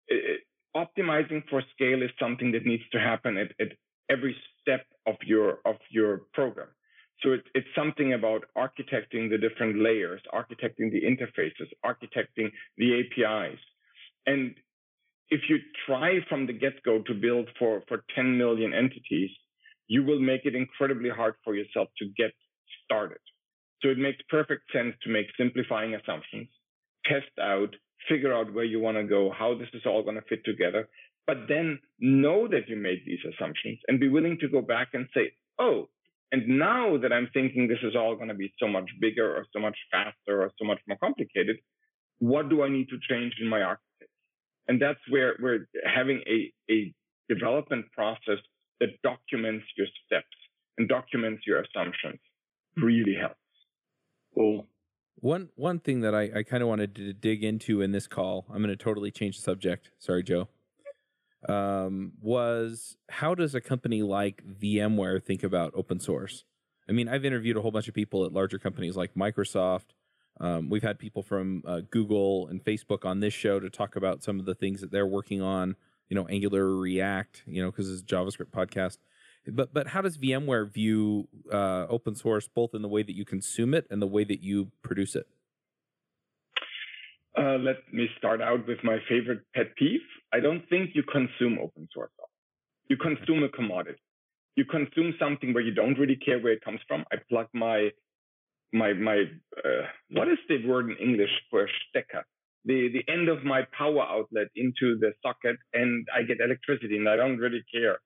[0.08, 0.40] it,
[0.76, 3.72] optimizing for scale is something that needs to happen at, at
[4.10, 6.68] every step of your, of your program.
[7.20, 13.58] So it, it's something about architecting the different layers, architecting the interfaces, architecting the APIs.
[14.26, 14.54] And
[15.30, 19.30] if you try from the get-go to build for, for 10 million entities,
[19.86, 22.32] you will make it incredibly hard for yourself to get
[22.84, 23.18] started.
[23.82, 26.48] So it makes perfect sense to make simplifying assumptions,
[27.04, 27.74] test out,
[28.08, 30.88] figure out where you want to go, how this is all going to fit together,
[31.26, 35.06] but then know that you made these assumptions and be willing to go back and
[35.14, 35.88] say, oh,
[36.32, 39.46] and now that I'm thinking this is all going to be so much bigger or
[39.52, 41.56] so much faster or so much more complicated,
[42.18, 43.83] what do I need to change in my architecture?
[44.68, 46.94] And that's where we're having a, a
[47.28, 48.38] development process
[48.80, 50.26] that documents your steps
[50.78, 52.20] and documents your assumptions
[52.76, 53.36] really helps.
[54.34, 54.66] Cool.
[55.16, 58.46] One one thing that I, I kind of wanted to dig into in this call,
[58.50, 59.90] I'm going to totally change the subject.
[59.98, 60.48] Sorry, Joe.
[61.48, 66.44] Um, was how does a company like VMware think about open source?
[66.88, 69.94] I mean, I've interviewed a whole bunch of people at larger companies like Microsoft.
[70.40, 74.22] Um, we've had people from uh, Google and Facebook on this show to talk about
[74.22, 75.76] some of the things that they're working on
[76.08, 78.98] you know, Angular, React, you know, because it's a JavaScript podcast.
[79.46, 83.24] But but how does VMware view uh, open source, both in the way that you
[83.24, 85.26] consume it and the way that you produce it?
[87.36, 90.00] Uh, let me start out with my favorite pet peeve.
[90.32, 92.10] I don't think you consume open source.
[92.88, 93.98] You consume a commodity.
[94.56, 97.04] You consume something where you don't really care where it comes from.
[97.12, 97.90] I plug my
[98.74, 99.22] my my
[99.64, 102.24] uh, what is the word in English for stecker?
[102.64, 107.08] the, the end of my power outlet into the socket and I get electricity and
[107.08, 107.98] I don't really care.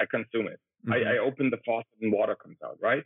[0.00, 0.58] I consume it.
[0.86, 0.92] Mm-hmm.
[0.92, 3.04] I, I open the faucet and water comes out, right?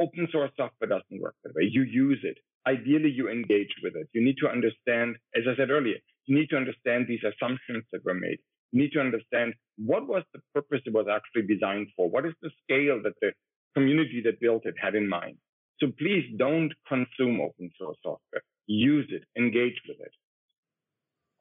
[0.00, 1.68] Open source software doesn't work that way.
[1.70, 2.38] You use it.
[2.66, 4.08] Ideally, you engage with it.
[4.12, 8.04] You need to understand, as I said earlier, you need to understand these assumptions that
[8.04, 8.38] were made.
[8.72, 12.08] You need to understand what was the purpose it was actually designed for.
[12.08, 13.32] What is the scale that the
[13.74, 15.36] community that built it had in mind?
[15.80, 18.42] So please don't consume open source software.
[18.66, 20.12] Use it, engage with it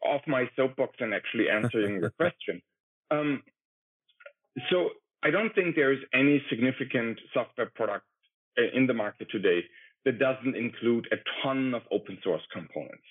[0.04, 2.62] off my soapbox and actually answering your question.
[3.12, 3.44] Um,
[4.70, 4.90] so
[5.24, 8.06] I don't think there is any significant software product
[8.58, 9.62] uh, in the market today
[10.06, 13.04] that doesn't include a ton of open source components.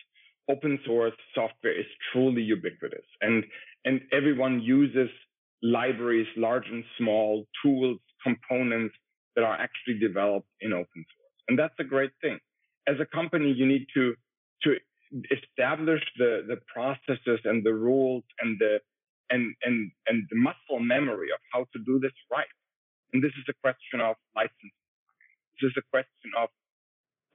[0.49, 3.45] Open source software is truly ubiquitous and,
[3.85, 5.11] and everyone uses
[5.63, 8.95] libraries, large and small, tools, components
[9.37, 11.33] that are actually developed in open source.
[11.49, 12.39] And that's a great thing.
[12.89, 14.15] As a company, you need to,
[14.63, 14.77] to
[15.31, 18.81] establish the, the processes and the rules and the
[19.31, 22.47] and and and the muscle memory of how to do this right.
[23.13, 24.75] And this is a question of license.
[25.61, 26.49] This is a question of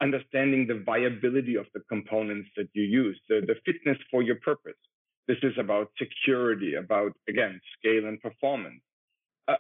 [0.02, 4.80] understanding the viability of the components that you use, the, the fitness for your purpose.
[5.28, 8.82] This is about security, about again scale and performance,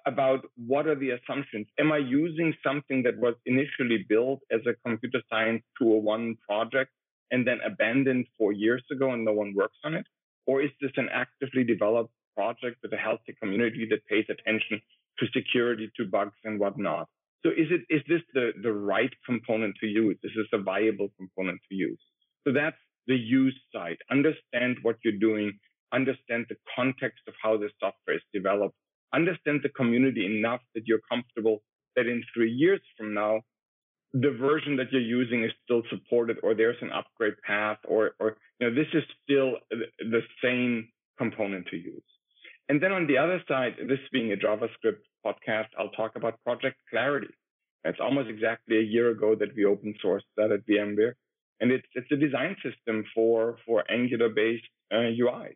[0.05, 1.67] about what are the assumptions.
[1.79, 6.91] Am I using something that was initially built as a computer science 201 project
[7.31, 10.05] and then abandoned four years ago and no one works on it?
[10.45, 14.81] Or is this an actively developed project with a healthy community that pays attention
[15.19, 17.07] to security, to bugs and whatnot?
[17.43, 20.17] So is it is this the, the right component to use?
[20.23, 21.99] Is this a viable component to use?
[22.45, 23.97] So that's the use side.
[24.11, 25.51] Understand what you're doing,
[25.91, 28.75] understand the context of how the software is developed,
[29.13, 31.61] understand the community enough that you're comfortable
[31.95, 33.41] that in three years from now,
[34.13, 38.37] the version that you're using is still supported or there's an upgrade path or, or
[38.59, 39.53] you know, this is still
[39.99, 42.03] the same component to use.
[42.67, 46.77] And then on the other side, this being a JavaScript podcast, I'll talk about Project
[46.89, 47.33] Clarity.
[47.83, 51.13] It's almost exactly a year ago that we open sourced that at VMware.
[51.59, 55.55] And it's, it's a design system for, for Angular based uh, UIs.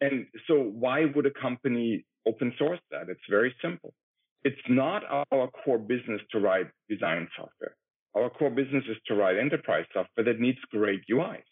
[0.00, 3.08] And so why would a company open source that?
[3.08, 3.94] It's very simple.
[4.42, 7.76] It's not our core business to write design software
[8.16, 11.42] our core business is to write enterprise software that needs great UIs.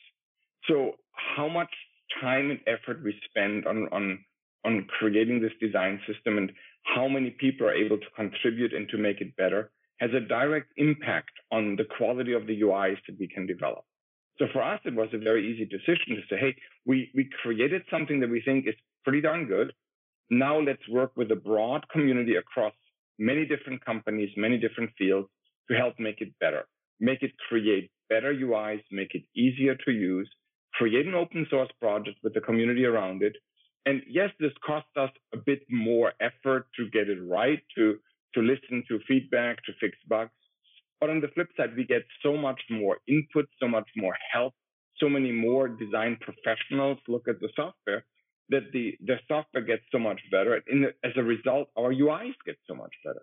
[0.68, 1.70] So how much
[2.20, 4.18] time and effort we spend on, on,
[4.64, 6.52] on creating this design system and
[6.84, 10.68] how many people are able to contribute and to make it better has a direct
[10.76, 13.84] impact on the quality of the UIs that we can develop.
[14.38, 16.56] So for us, it was a very easy decision to say, hey,
[16.86, 19.72] we, we created something that we think is pretty darn good.
[20.32, 22.72] Now let's work with a broad community across
[23.18, 25.28] many different companies, many different fields
[25.70, 26.64] to help make it better,
[27.00, 30.30] make it create better UIs, make it easier to use,
[30.72, 33.36] create an open source project with the community around it.
[33.84, 37.98] And yes, this costs us a bit more effort to get it right, to,
[38.32, 40.30] to listen to feedback, to fix bugs.
[40.98, 44.54] But on the flip side, we get so much more input, so much more help,
[44.96, 48.06] so many more design professionals look at the software
[48.52, 50.60] that the, the software gets so much better.
[50.68, 53.22] And as a result, our UIs get so much better.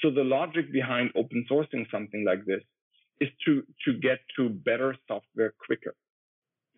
[0.00, 2.62] So the logic behind open sourcing something like this
[3.20, 5.94] is to, to get to better software quicker.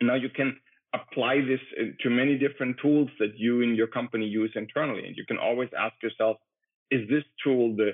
[0.01, 0.57] Now you can
[0.95, 5.07] apply this uh, to many different tools that you and your company use internally.
[5.07, 6.37] And you can always ask yourself,
[6.91, 7.93] is this tool the,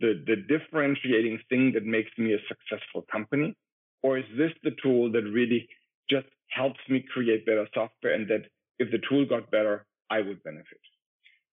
[0.00, 3.56] the, the differentiating thing that makes me a successful company?
[4.02, 5.68] Or is this the tool that really
[6.08, 8.44] just helps me create better software and that
[8.78, 10.80] if the tool got better, I would benefit?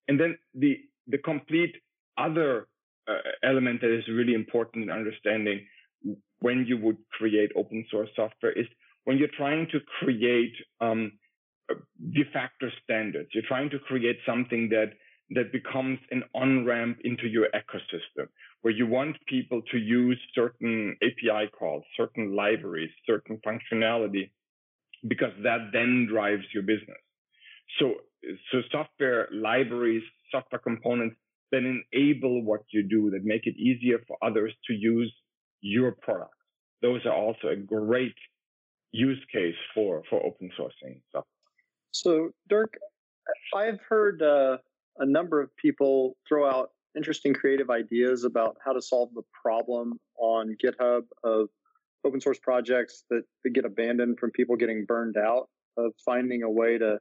[0.07, 1.75] And then the, the complete
[2.17, 2.67] other
[3.07, 5.65] uh, element that is really important in understanding
[6.39, 8.67] when you would create open source software is
[9.05, 11.11] when you're trying to create um,
[12.13, 13.29] de facto standards.
[13.33, 14.93] You're trying to create something that
[15.29, 18.27] that becomes an on ramp into your ecosystem,
[18.61, 24.29] where you want people to use certain API calls, certain libraries, certain functionality,
[25.07, 26.99] because that then drives your business.
[27.79, 27.95] So,
[28.51, 31.15] so software libraries, software components
[31.51, 35.13] that enable what you do, that make it easier for others to use
[35.61, 36.33] your product.
[36.81, 38.15] Those are also a great
[38.91, 41.25] use case for for open sourcing stuff.
[41.91, 42.75] So, Dirk,
[43.55, 44.57] I've heard uh,
[44.97, 49.99] a number of people throw out interesting creative ideas about how to solve the problem
[50.17, 51.47] on GitHub of
[52.05, 56.49] open source projects that, that get abandoned from people getting burned out, of finding a
[56.49, 56.99] way to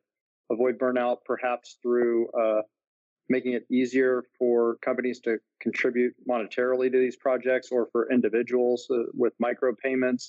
[0.53, 2.63] avoid burnout, perhaps through uh,
[3.29, 9.05] making it easier for companies to contribute monetarily to these projects or for individuals uh,
[9.15, 10.29] with micropayments.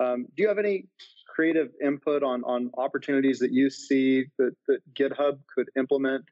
[0.00, 0.86] Um, do you have any
[1.28, 6.24] creative input on, on opportunities that you see that, that GitHub could implement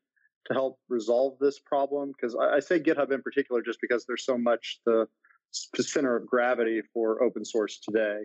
[0.46, 2.12] to help resolve this problem?
[2.12, 5.06] Because I, I, say GitHub in particular just because there's so much the,
[5.76, 8.20] the center of gravity for open source today.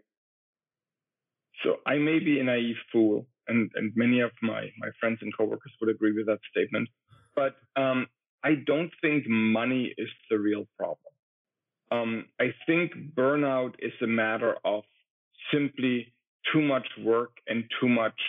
[1.63, 5.35] So I may be a naive fool, and, and many of my, my friends and
[5.35, 6.87] coworkers would agree with that statement.
[7.35, 8.07] But um,
[8.43, 11.13] I don't think money is the real problem.
[11.91, 14.83] Um, I think burnout is a matter of
[15.53, 16.13] simply
[16.51, 18.19] too much work and too much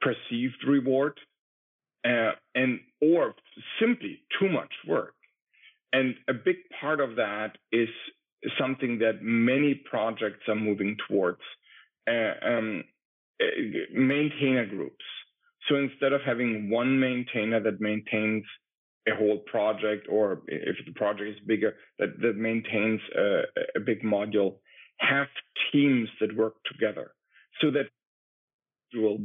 [0.00, 1.18] perceived reward,
[2.04, 3.34] uh, and or
[3.80, 5.14] simply too much work.
[5.92, 7.88] And a big part of that is
[8.58, 11.40] something that many projects are moving towards.
[12.08, 12.84] Uh, um,
[13.94, 15.04] maintainer groups
[15.68, 18.44] so instead of having one maintainer that maintains
[19.08, 23.42] a whole project, or if the project is bigger, that, that maintains a,
[23.76, 24.56] a big module,
[24.98, 25.28] have
[25.72, 27.12] teams that work together
[27.60, 27.86] so that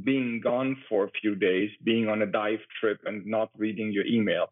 [0.04, 4.06] being gone for a few days, being on a dive trip and not reading your
[4.06, 4.48] email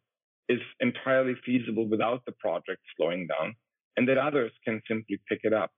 [0.49, 3.55] is entirely feasible without the project slowing down
[3.95, 5.71] and that others can simply pick it up.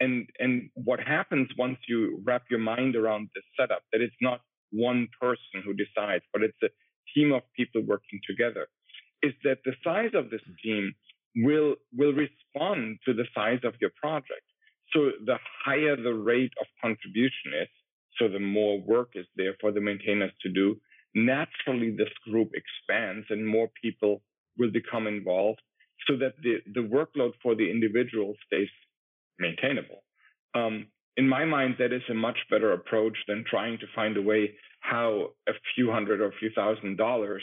[0.00, 4.40] And, and what happens once you wrap your mind around this setup, that it's not
[4.72, 6.68] one person who decides, but it's a
[7.14, 8.68] team of people working together,
[9.22, 10.94] is that the size of this team
[11.36, 14.46] will will respond to the size of your project.
[14.92, 17.68] So the higher the rate of contribution is,
[18.18, 20.80] so the more work is there for the maintainers to do,
[21.14, 24.22] naturally this group expands and more people
[24.58, 25.60] will become involved
[26.06, 28.68] so that the, the workload for the individual stays
[29.40, 30.04] maintainable.
[30.54, 34.22] Um, in my mind, that is a much better approach than trying to find a
[34.22, 34.50] way
[34.80, 37.42] how a few hundred or a few thousand dollars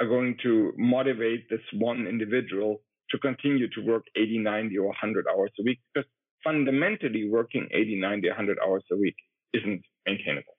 [0.00, 5.26] are going to motivate this one individual to continue to work 80, 90, or 100
[5.28, 5.78] hours a week.
[5.94, 6.08] Because
[6.42, 9.14] fundamentally, working 80, 90, 100 hours a week
[9.52, 10.56] isn't maintainable.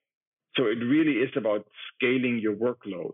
[0.55, 3.14] So it really is about scaling your workload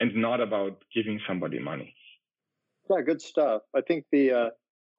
[0.00, 1.94] and not about giving somebody money.
[2.90, 3.62] Yeah, good stuff.
[3.74, 4.50] I think the uh,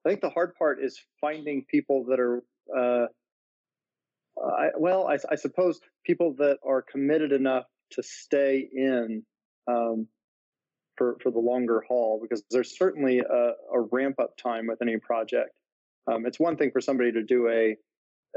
[0.04, 2.42] I think the hard part is finding people that are
[2.76, 3.06] uh,
[4.42, 9.22] I, well, I, I, suppose people that are committed enough to stay in
[9.68, 10.08] um,
[10.96, 14.96] for for the longer haul, because there's certainly a, a ramp up time with any
[14.98, 15.50] project.
[16.10, 17.76] Um, it's one thing for somebody to do a,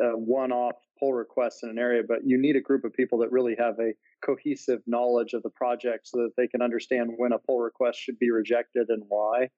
[0.04, 3.20] a one off pull request in an area, but you need a group of people
[3.20, 3.94] that really have a
[4.26, 8.18] cohesive knowledge of the project so that they can understand when a pull request should
[8.20, 9.50] be rejected and why.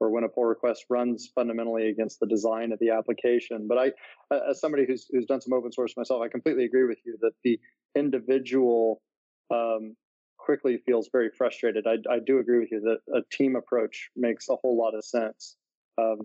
[0.00, 3.66] Or when a pull request runs fundamentally against the design of the application.
[3.68, 3.92] But I,
[4.50, 7.32] as somebody who's who's done some open source myself, I completely agree with you that
[7.44, 7.58] the
[7.94, 9.00] individual
[9.50, 9.96] um,
[10.36, 11.86] quickly feels very frustrated.
[11.86, 15.04] I, I do agree with you that a team approach makes a whole lot of
[15.04, 15.56] sense.
[15.98, 16.20] Um,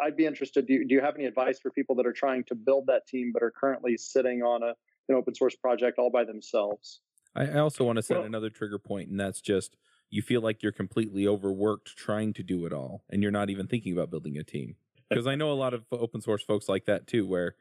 [0.00, 0.66] I'd be interested.
[0.66, 3.06] Do you, do you have any advice for people that are trying to build that
[3.08, 4.74] team but are currently sitting on a
[5.08, 7.00] an open source project all by themselves?
[7.34, 9.76] I also want to set well, another trigger point, and that's just
[10.12, 13.66] you feel like you're completely overworked trying to do it all and you're not even
[13.66, 14.76] thinking about building a team.
[15.08, 17.56] Because i know a lot of open source folks like that too where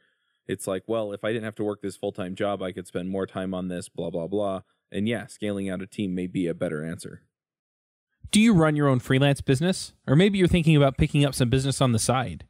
[0.48, 3.10] it's like well if i didn't have to work this full-time job i could spend
[3.10, 4.62] more time on this blah blah blah.
[4.90, 7.24] And yeah scaling out a team may be a better answer.
[8.32, 9.92] Do you run your own freelance business?
[10.08, 12.46] Or maybe you're thinking about picking up some business on the side.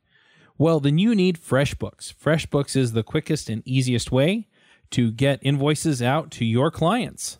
[0.59, 2.13] Well then you need freshbooks.
[2.13, 4.47] Freshbooks is the quickest and easiest way
[4.91, 7.39] to get invoices out to your clients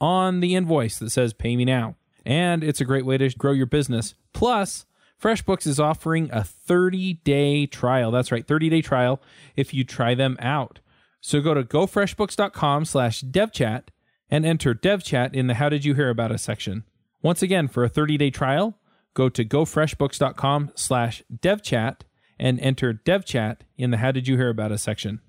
[0.00, 1.96] on the invoice that says pay me now.
[2.24, 4.14] And it's a great way to grow your business.
[4.32, 4.86] Plus,
[5.20, 8.10] FreshBooks is offering a 30 day trial.
[8.10, 9.20] That's right, 30 day trial
[9.56, 10.80] if you try them out.
[11.20, 13.84] So go to gofreshbooks.com slash devchat
[14.30, 16.84] and enter devchat in the How Did You Hear About Us section.
[17.22, 18.78] Once again, for a 30 day trial,
[19.14, 22.00] go to gofreshbooks.com slash devchat
[22.38, 25.20] and enter devchat in the How Did You Hear About Us section.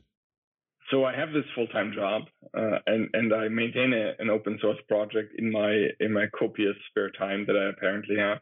[0.92, 2.24] So I have this full-time job,
[2.58, 6.76] uh, and and I maintain a, an open source project in my in my copious
[6.90, 8.40] spare time that I apparently have.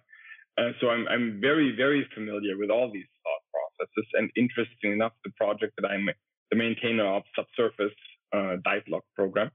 [0.57, 5.13] Uh, so I'm I'm very very familiar with all these thought processes, and interesting enough,
[5.25, 6.07] the project that I'm
[6.51, 7.97] the maintainer of Subsurface
[8.33, 9.51] uh, Divelog program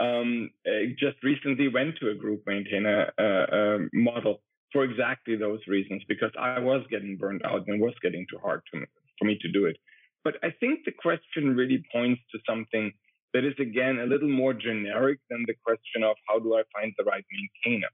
[0.00, 0.50] um,
[0.98, 4.42] just recently went to a group maintainer uh, uh, model
[4.72, 8.62] for exactly those reasons because I was getting burned out and was getting too hard
[8.72, 8.80] to,
[9.18, 9.76] for me to do it.
[10.24, 12.92] But I think the question really points to something
[13.34, 16.92] that is, again, a little more generic than the question of how do I find
[16.96, 17.88] the right maintainer.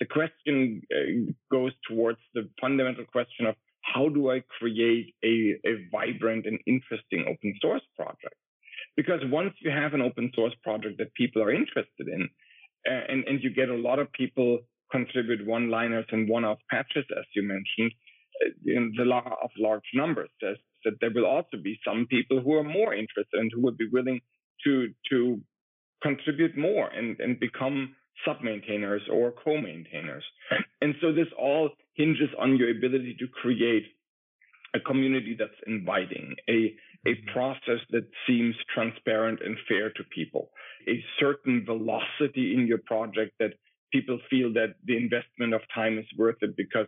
[0.00, 5.88] The question uh, goes towards the fundamental question of how do I create a, a
[5.90, 8.36] vibrant and interesting open source project?
[8.96, 12.28] Because once you have an open source project that people are interested in,
[12.84, 14.58] and, and you get a lot of people
[14.90, 17.92] contribute one liners and one off patches, as you mentioned,
[18.44, 20.28] uh, in the law of large numbers.
[20.40, 23.78] There's that there will also be some people who are more interested and who would
[23.78, 24.20] be willing
[24.64, 25.40] to to
[26.02, 30.24] contribute more and, and become sub-maintainers or co-maintainers.
[30.80, 33.84] And so this all hinges on your ability to create
[34.74, 36.74] a community that's inviting, a,
[37.06, 37.32] a mm-hmm.
[37.32, 40.50] process that seems transparent and fair to people,
[40.88, 43.54] a certain velocity in your project that
[43.92, 46.86] people feel that the investment of time is worth it because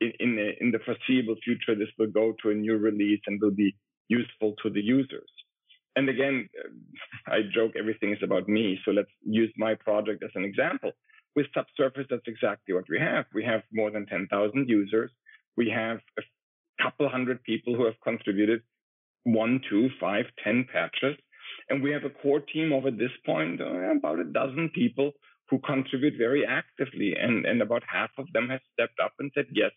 [0.00, 3.50] in, the, in the foreseeable future, this will go to a new release and will
[3.54, 3.74] be
[4.08, 5.30] useful to the users.
[5.96, 6.48] And again,
[7.26, 8.78] I joke everything is about me.
[8.84, 10.92] So let's use my project as an example.
[11.36, 13.24] With Subsurface, that's exactly what we have.
[13.34, 15.10] We have more than 10,000 users.
[15.56, 16.22] We have a
[16.82, 18.62] couple hundred people who have contributed
[19.24, 21.16] one, two, five, ten patches.
[21.68, 25.12] And we have a core team of at this point, uh, about a dozen people
[25.48, 27.14] who contribute very actively.
[27.20, 29.72] And, and about half of them have stepped up and said, yes,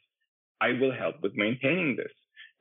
[0.62, 2.12] I will help with maintaining this.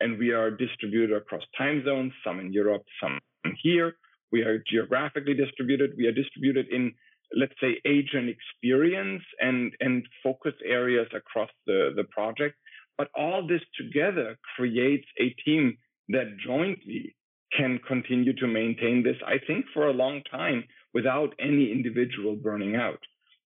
[0.01, 3.19] And we are distributed across time zones, some in Europe, some
[3.63, 3.95] here.
[4.31, 5.93] We are geographically distributed.
[5.97, 6.93] We are distributed in,
[7.35, 12.57] let's say, age and experience and, and focus areas across the, the project.
[12.99, 15.79] But all this together creates a team
[16.09, 17.15] that jointly
[17.57, 22.77] can continue to maintain this, I think, for a long time without any individual burning
[22.77, 23.01] out.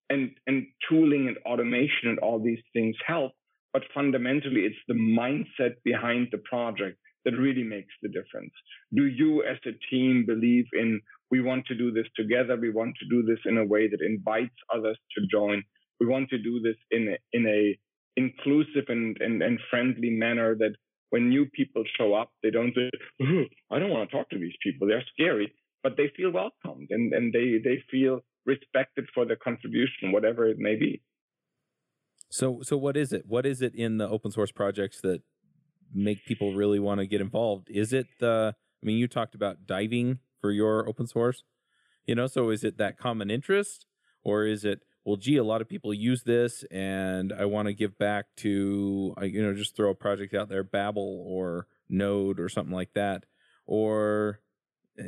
[0.09, 3.33] And, and tooling and automation and all these things help
[3.73, 8.53] but fundamentally it's the mindset behind the project that really makes the difference.
[8.95, 11.01] Do you as a team believe in
[11.31, 14.01] we want to do this together, we want to do this in a way that
[14.05, 15.63] invites others to join.
[16.01, 17.79] We want to do this in a, in a
[18.17, 20.75] inclusive and, and, and friendly manner that
[21.11, 22.91] when new people show up, they don't say,
[23.71, 24.89] I don't want to talk to these people.
[24.89, 30.13] They're scary, but they feel welcomed and, and they, they feel respected for their contribution,
[30.13, 31.01] whatever it may be.
[32.31, 33.25] So so what is it?
[33.27, 35.23] What is it in the open source projects that
[35.93, 37.69] make people really want to get involved?
[37.71, 41.43] Is it the I mean you talked about diving for your open source,
[42.07, 43.87] you know, so is it that common interest
[44.23, 47.75] or is it well, gee, a lot of people use this, and I want to
[47.75, 52.49] give back to, you know, just throw a project out there, Babel or Node or
[52.49, 53.25] something like that,
[53.67, 54.41] or
[54.99, 55.05] uh,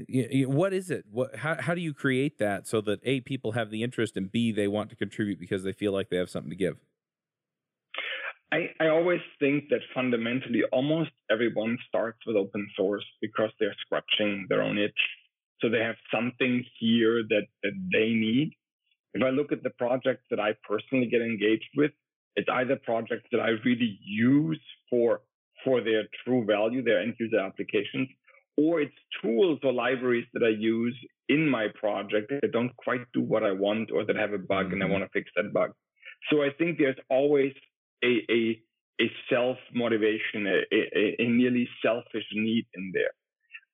[0.49, 1.05] what is it?
[1.11, 4.33] What how how do you create that so that a people have the interest and
[4.33, 6.79] b they want to contribute because they feel like they have something to give?
[8.53, 14.47] I, I always think that fundamentally almost everyone starts with open source because they're scratching
[14.51, 14.93] their own itch.
[15.61, 18.53] So they have something here that, that they need.
[19.15, 21.93] If I look at the projects that I personally get engaged with,
[22.37, 25.21] it's either projects that I really use for
[25.65, 28.09] for their true value, their end user applications,
[28.57, 30.97] or it's tools or libraries that I use
[31.29, 34.73] in my project that don't quite do what I want or that have a bug
[34.73, 34.93] and I mm-hmm.
[34.93, 35.71] want to fix that bug.
[36.31, 37.53] So I think there's always
[38.03, 38.61] a a,
[39.01, 43.13] a self motivation, a, a, a nearly selfish need in there.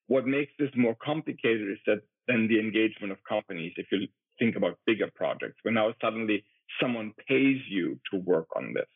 [0.06, 3.72] What makes this more complicated is that then the engagement of companies.
[3.76, 4.08] If you
[4.38, 6.44] think about bigger projects, where now suddenly
[6.80, 8.88] someone pays you to work on this,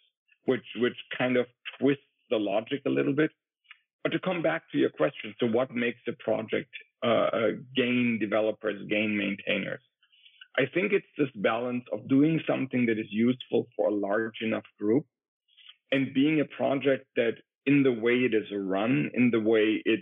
[0.45, 1.47] which which kind of
[1.79, 3.31] twists the logic a little bit.
[4.03, 6.71] But to come back to your question, so what makes a project
[7.05, 9.81] uh, uh, gain developers, gain maintainers?
[10.59, 14.65] I think it's this balance of doing something that is useful for a large enough
[14.79, 15.07] group
[15.93, 17.35] and being a project that
[17.67, 20.01] in the way it is run, in the way it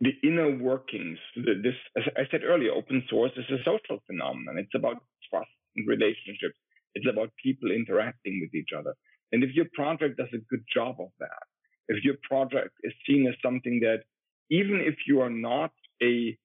[0.00, 4.58] the inner workings, this, as I said earlier, open source is a social phenomenon.
[4.58, 4.96] It's about
[5.30, 6.58] trust and relationships.
[6.96, 8.94] It's about people interacting with each other.
[9.30, 11.46] And if your project does a good job of that,
[11.86, 14.02] if your project is seen as something that,
[14.50, 15.70] even if you are not
[16.02, 16.36] a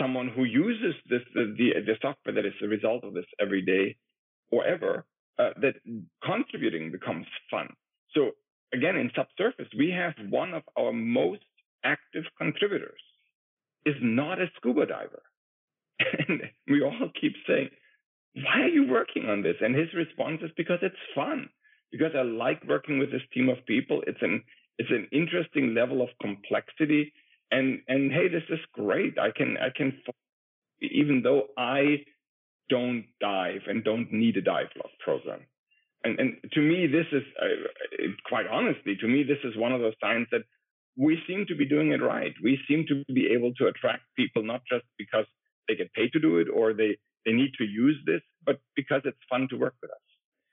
[0.00, 3.62] someone who uses this the, the, the software that is the result of this every
[3.62, 3.96] day
[4.50, 5.04] or ever,
[5.38, 5.74] uh, that
[6.24, 7.68] contributing becomes fun.
[8.14, 8.32] So
[8.72, 11.42] again, in subsurface, we have one of our most
[11.84, 13.00] active contributors
[13.86, 15.22] is not a scuba diver.
[16.28, 17.70] And we all keep saying,
[18.34, 19.56] why are you working on this?
[19.60, 21.48] And his response is because it's fun,
[21.90, 24.02] because I like working with this team of people.
[24.06, 24.42] It's an
[24.78, 27.12] it's an interesting level of complexity.
[27.50, 29.18] And and hey, this is great.
[29.18, 29.98] I can I can
[30.80, 32.04] even though I
[32.68, 35.40] don't dive and don't need a dive log program.
[36.04, 39.80] And and to me, this is uh, quite honestly, to me, this is one of
[39.80, 40.42] those signs that
[40.98, 42.34] we seem to be doing it right.
[42.42, 45.26] We seem to be able to attract people not just because
[45.68, 49.02] they get paid to do it or they, they need to use this, but because
[49.04, 49.96] it's fun to work with us.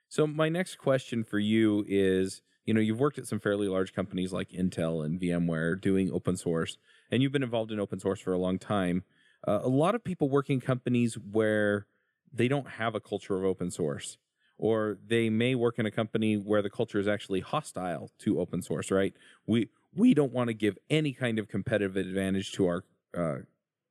[0.08, 3.94] So my next question for you is, you know, you've worked at some fairly large
[3.94, 6.78] companies like Intel and VMware doing open source,
[7.10, 9.04] and you've been involved in open source for a long time.
[9.48, 11.88] Uh, a lot of people work in companies where
[12.34, 14.18] they don't have a culture of open source
[14.58, 18.62] or they may work in a company where the culture is actually hostile to open
[18.62, 19.14] source right
[19.46, 22.84] we we don't want to give any kind of competitive advantage to our
[23.18, 23.38] uh,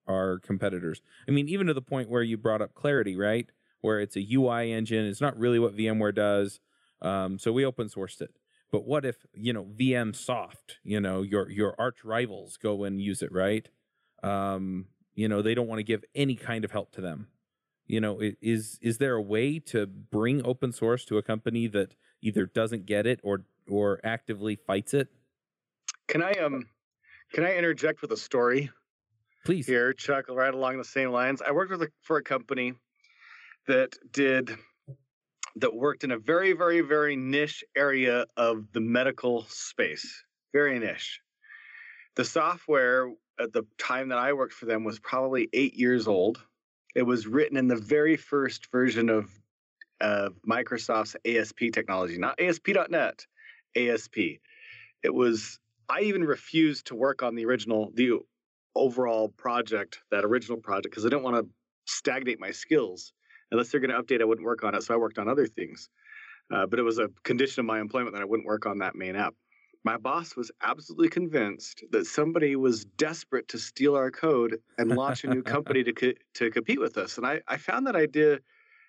[0.06, 1.00] our competitors.
[1.26, 3.46] I mean, even to the point where you brought up Clarity, right?
[3.80, 5.06] Where it's a UI engine.
[5.06, 6.60] It's not really what VMware does.
[7.02, 8.34] Um, so we open sourced it.
[8.70, 10.78] But what if you know VM Soft?
[10.82, 13.68] You know your your arch rivals go and use it, right?
[14.22, 17.28] Um, you know they don't want to give any kind of help to them.
[17.86, 21.94] You know, is is there a way to bring open source to a company that
[22.22, 25.08] either doesn't get it or or actively fights it?
[26.08, 26.66] Can I um
[27.32, 28.70] can I interject with a story?
[29.44, 29.66] Please.
[29.66, 31.42] Here, Chuck, right along the same lines.
[31.46, 32.72] I worked with a, for a company
[33.66, 34.56] that did
[35.56, 40.24] that worked in a very, very, very niche area of the medical space.
[40.52, 41.20] Very niche.
[42.16, 46.42] The software at the time that I worked for them was probably eight years old.
[46.94, 49.30] It was written in the very first version of
[50.00, 53.26] uh, Microsoft's ASP technology, not ASP.NET,
[53.76, 54.16] ASP.
[55.02, 58.20] It was I even refused to work on the original, the
[58.74, 61.50] overall project, that original project, because I didn't want to
[61.86, 63.12] stagnate my skills.
[63.50, 64.82] Unless they're going to update, I wouldn't work on it.
[64.82, 65.88] So I worked on other things.
[66.52, 68.94] Uh, but it was a condition of my employment that I wouldn't work on that
[68.94, 69.34] main app.
[69.84, 75.24] My boss was absolutely convinced that somebody was desperate to steal our code and launch
[75.24, 77.18] a new company to co- to compete with us.
[77.18, 78.40] And I, I found that idea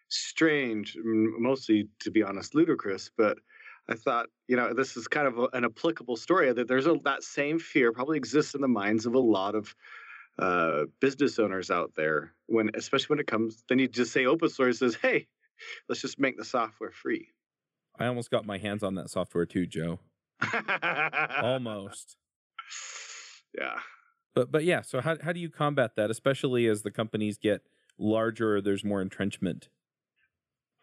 [0.07, 3.11] strange, mostly to be honest, ludicrous.
[3.17, 3.39] But
[3.89, 6.95] I thought, you know, this is kind of a, an applicable story that there's a,
[7.03, 9.75] that same fear probably exists in the minds of a lot of
[10.39, 12.33] uh, business owners out there.
[12.45, 15.27] When, especially when it comes, then you just say open source says, "Hey,
[15.89, 17.33] let's just make the software free."
[17.99, 19.99] I almost got my hands on that software too, Joe.
[21.41, 22.17] almost.
[23.57, 23.79] Yeah.
[24.33, 24.81] But but yeah.
[24.81, 27.61] So how how do you combat that, especially as the companies get
[27.97, 28.61] larger?
[28.61, 29.69] There's more entrenchment.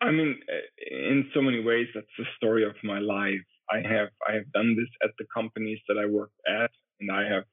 [0.00, 3.44] I mean, eh, in so many ways, that's the story of my life.
[3.70, 7.28] I have I have done this at the companies that I worked at, and I
[7.28, 7.44] have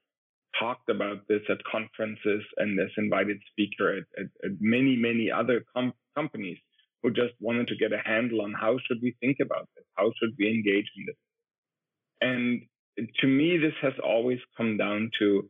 [0.59, 5.63] talked about this at conferences and as invited speaker at, at, at many many other
[5.75, 6.57] com- companies
[7.03, 9.85] who just wanted to get a handle on how should we think about this?
[9.95, 11.15] How should we engage in this?
[12.21, 12.61] And
[13.19, 15.49] to me, this has always come down to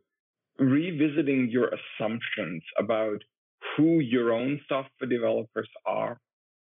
[0.59, 3.23] revisiting your assumptions about
[3.75, 6.19] who your own software developers are,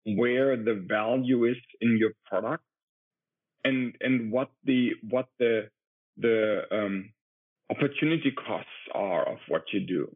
[0.04, 2.64] where the value is in your product,
[3.64, 5.68] and and what the what the
[6.18, 7.10] the um,
[7.70, 10.14] opportunity costs are of what you do.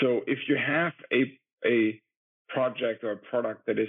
[0.00, 2.00] So if you have a a
[2.48, 3.88] project or a product that is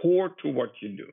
[0.00, 1.06] core to what you do,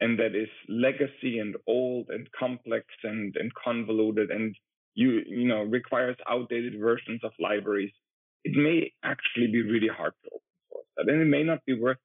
[0.00, 4.54] and that is legacy and old and complex and, and convoluted and
[4.94, 7.92] you you know requires outdated versions of libraries,
[8.44, 10.40] it may actually be really hard to open
[10.70, 11.98] source that, and it may not be worth.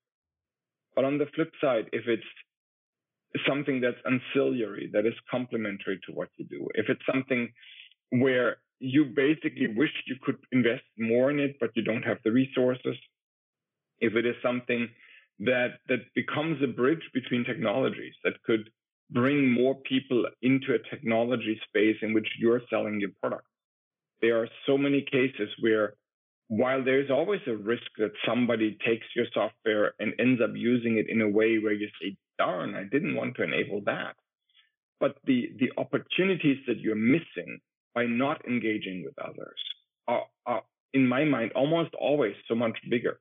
[0.96, 2.32] But on the flip side, if it's
[3.48, 7.52] something that's ancillary, that is complementary to what you do, if it's something
[8.12, 12.32] where you basically wish you could invest more in it, but you don't have the
[12.32, 12.96] resources,
[14.00, 14.88] if it is something
[15.40, 18.70] that that becomes a bridge between technologies that could
[19.10, 23.48] bring more people into a technology space in which you're selling your product.
[24.22, 25.96] There are so many cases where
[26.48, 31.10] while there's always a risk that somebody takes your software and ends up using it
[31.10, 34.16] in a way where you say, darn, I didn't want to enable that.
[35.00, 37.60] But the, the opportunities that you're missing
[37.96, 39.60] by not engaging with others
[40.08, 40.64] are, are,
[40.94, 43.20] in my mind, almost always so much bigger.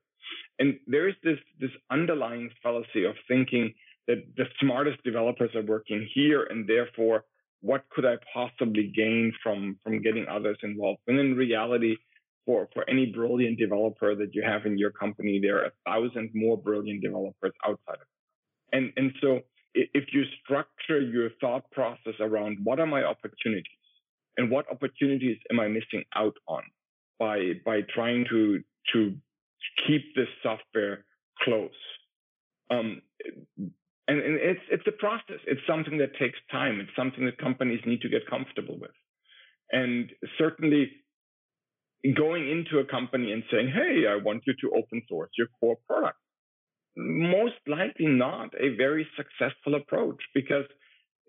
[0.59, 3.73] And there is this this underlying fallacy of thinking
[4.07, 7.25] that the smartest developers are working here, and therefore,
[7.61, 10.99] what could I possibly gain from from getting others involved?
[11.07, 11.95] And in reality,
[12.45, 16.31] for for any brilliant developer that you have in your company, there are a thousand
[16.33, 18.77] more brilliant developers outside of it.
[18.77, 19.41] And and so
[19.73, 23.65] if you structure your thought process around what are my opportunities
[24.37, 26.63] and what opportunities am I missing out on
[27.19, 29.15] by by trying to to
[29.87, 31.05] keep this software
[31.41, 31.71] close.
[32.69, 33.01] Um,
[34.07, 35.39] and, and it's it's a process.
[35.47, 36.79] It's something that takes time.
[36.79, 38.91] It's something that companies need to get comfortable with.
[39.71, 40.91] And certainly,
[42.15, 45.77] going into a company and saying, "Hey, I want you to open source your core
[45.87, 46.17] product,"
[46.97, 50.65] most likely not a very successful approach because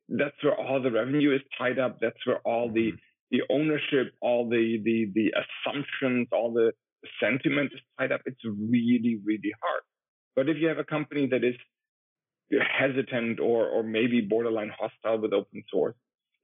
[0.09, 1.99] that's where all the revenue is tied up.
[2.01, 2.97] That's where all the mm-hmm.
[3.31, 6.73] the ownership, all the the the assumptions, all the
[7.21, 9.83] sentiment is tied up, it's really, really hard.
[10.37, 11.55] But if you have a company that is
[12.79, 15.95] hesitant or, or maybe borderline hostile with open source,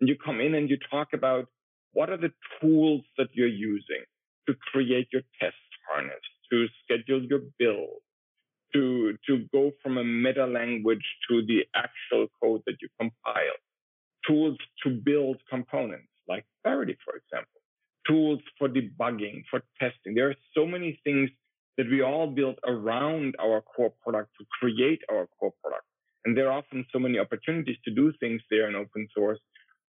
[0.00, 1.46] and you come in and you talk about
[1.92, 4.04] what are the tools that you're using
[4.48, 5.56] to create your test
[5.88, 8.00] harness, to schedule your build,
[8.72, 13.58] to, to go from a meta language to the actual code that you compile,
[14.26, 17.59] tools to build components like Clarity, for example
[18.06, 20.14] tools for debugging, for testing.
[20.14, 21.30] There are so many things
[21.76, 25.84] that we all build around our core product to create our core product.
[26.24, 29.38] And there are often so many opportunities to do things there in open source,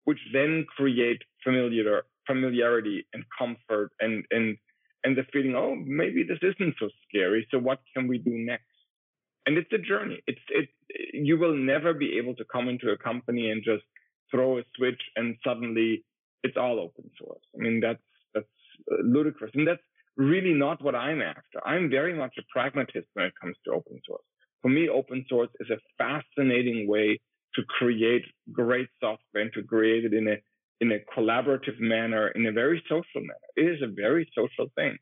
[0.06, 4.58] which then create familiar familiarity and comfort and and
[5.04, 7.48] and the feeling, oh, maybe this isn't so scary.
[7.52, 8.66] So what can we do next?
[9.46, 10.22] And it's a journey.
[10.28, 10.70] It's it
[11.14, 13.84] you will never be able to come into a company and just
[14.30, 16.04] throw a switch and suddenly
[16.44, 17.44] it's all open source.
[17.56, 18.02] I mean, that's
[18.34, 18.46] that's
[18.92, 19.82] uh, ludicrous, and that's
[20.18, 21.66] really not what I'm after.
[21.66, 24.24] I'm very much a pragmatist when it comes to open source.
[24.62, 27.20] For me, open source is a fascinating way
[27.56, 30.38] to create great software and to create it in a
[30.82, 33.50] in a collaborative manner, in a very social manner.
[33.58, 34.98] It is a very social thing,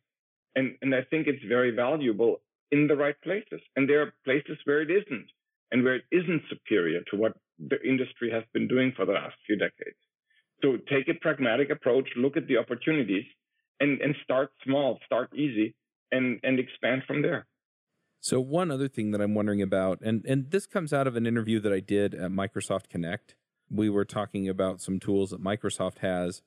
[0.55, 3.61] and and I think it's very valuable in the right places.
[3.75, 5.27] And there are places where it isn't,
[5.71, 9.35] and where it isn't superior to what the industry has been doing for the last
[9.45, 9.97] few decades.
[10.61, 13.25] So take a pragmatic approach, look at the opportunities,
[13.79, 15.75] and and start small, start easy,
[16.11, 17.45] and and expand from there.
[18.19, 21.27] So one other thing that I'm wondering about, and and this comes out of an
[21.27, 23.35] interview that I did at Microsoft Connect.
[23.69, 26.41] We were talking about some tools that Microsoft has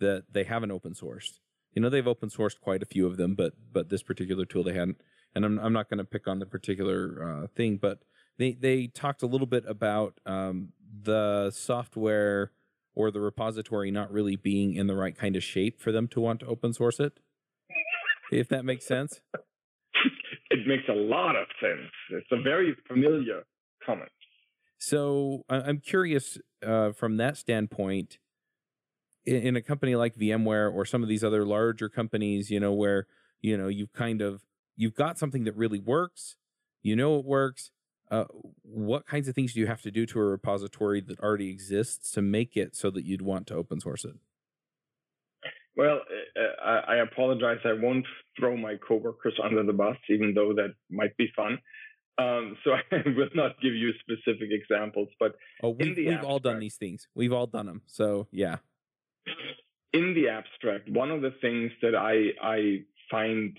[0.00, 1.38] that they haven't open sourced.
[1.72, 4.64] You know, they've open sourced quite a few of them, but but this particular tool
[4.64, 5.00] they hadn't.
[5.34, 8.00] And I'm I'm not going to pick on the particular uh, thing, but
[8.38, 10.70] they they talked a little bit about um,
[11.02, 12.52] the software
[12.94, 16.20] or the repository not really being in the right kind of shape for them to
[16.20, 17.18] want to open source it.
[18.32, 19.20] if that makes sense.
[20.50, 21.90] it makes a lot of sense.
[22.10, 23.42] It's a very familiar
[23.84, 24.10] comment.
[24.78, 28.18] So I'm curious uh, from that standpoint,
[29.24, 33.06] in a company like VMware or some of these other larger companies, you know, where
[33.40, 34.42] you know you've kind of
[34.76, 36.36] you've got something that really works,
[36.82, 37.70] you know it works,
[38.10, 38.24] uh,
[38.62, 42.10] what kinds of things do you have to do to a repository that already exists
[42.12, 44.14] to make it so that you'd want to open source it?
[45.76, 46.00] Well,
[46.64, 47.58] uh, I apologize.
[47.64, 48.06] I won't
[48.38, 51.58] throw my coworkers under the bus, even though that might be fun.
[52.16, 56.38] Um, so I will not give you specific examples, but oh, we've, we've abstract, all
[56.38, 57.08] done these things.
[57.14, 57.82] We've all done them.
[57.86, 58.58] So yeah.
[59.92, 63.58] In the abstract, one of the things that I I find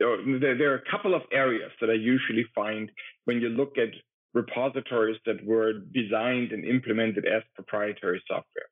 [0.00, 2.90] there, there are a couple of areas that I usually find
[3.26, 3.90] when you look at
[4.32, 8.70] repositories that were designed and implemented as proprietary software.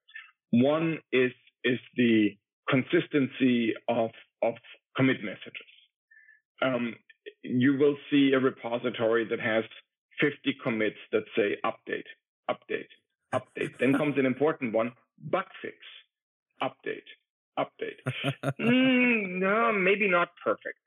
[0.50, 1.32] One is
[1.64, 2.36] is the
[2.68, 4.10] consistency of
[4.42, 4.54] of
[4.96, 5.72] commit messages.
[6.62, 6.94] Um,
[7.42, 9.64] you will see a repository that has
[10.20, 12.08] 50 commits that say update,
[12.50, 12.88] update,
[13.34, 13.78] update.
[13.78, 14.92] then comes an important one,
[15.30, 15.76] bug fix,
[16.62, 17.08] update,
[17.58, 18.00] update.
[18.60, 20.78] mm, no, maybe not perfect.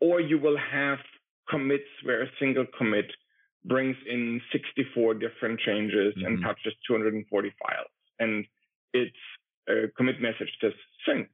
[0.00, 0.98] Or you will have
[1.48, 3.06] commits where a single commit
[3.64, 6.26] brings in 64 different changes mm-hmm.
[6.26, 7.90] and touches 240 files.
[8.18, 8.46] And
[8.92, 9.16] its
[9.68, 10.72] a commit message says
[11.06, 11.28] sync.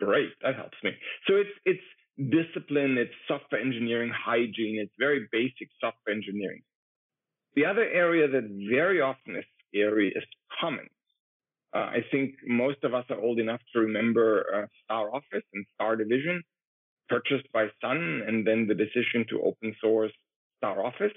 [0.00, 0.90] Great, that helps me.
[1.26, 1.88] So it's it's
[2.30, 6.62] discipline, it's software engineering hygiene, it's very basic software engineering.
[7.54, 10.24] The other area that very often is scary is
[10.60, 10.94] comments.
[11.74, 15.66] Uh, I think most of us are old enough to remember uh, Star Office and
[15.74, 16.42] Star Division,
[17.08, 20.12] purchased by Sun, and then the decision to open source
[20.58, 21.12] Star Office.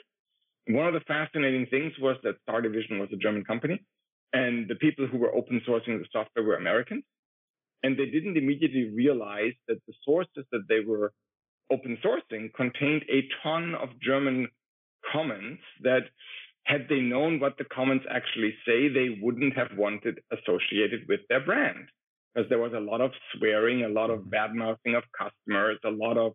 [0.67, 3.81] One of the fascinating things was that Star Division was a German company,
[4.33, 7.03] and the people who were open sourcing the software were Americans.
[7.83, 11.11] And they didn't immediately realize that the sources that they were
[11.71, 14.47] open sourcing contained a ton of German
[15.11, 16.03] comments that
[16.65, 21.39] had they known what the comments actually say, they wouldn't have wanted associated with their
[21.39, 21.89] brand.
[22.33, 24.29] Because there was a lot of swearing, a lot of mm-hmm.
[24.29, 26.33] bad mouthing of customers, a lot of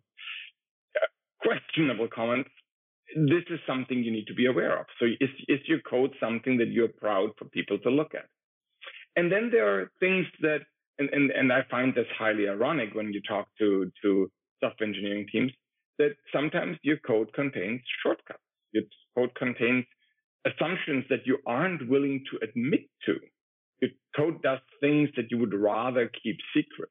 [0.95, 1.07] uh,
[1.41, 2.49] questionable comments.
[3.15, 4.85] This is something you need to be aware of.
[4.99, 8.25] So is, is your code something that you're proud for people to look at?
[9.15, 10.59] And then there are things that
[10.99, 14.31] and, and, and I find this highly ironic when you talk to, to
[14.61, 15.51] software engineering teams
[15.99, 18.39] that sometimes your code contains shortcuts.
[18.71, 18.83] Your
[19.15, 19.85] code contains
[20.45, 23.15] assumptions that you aren't willing to admit to.
[23.81, 26.89] Your code does things that you would rather keep secret.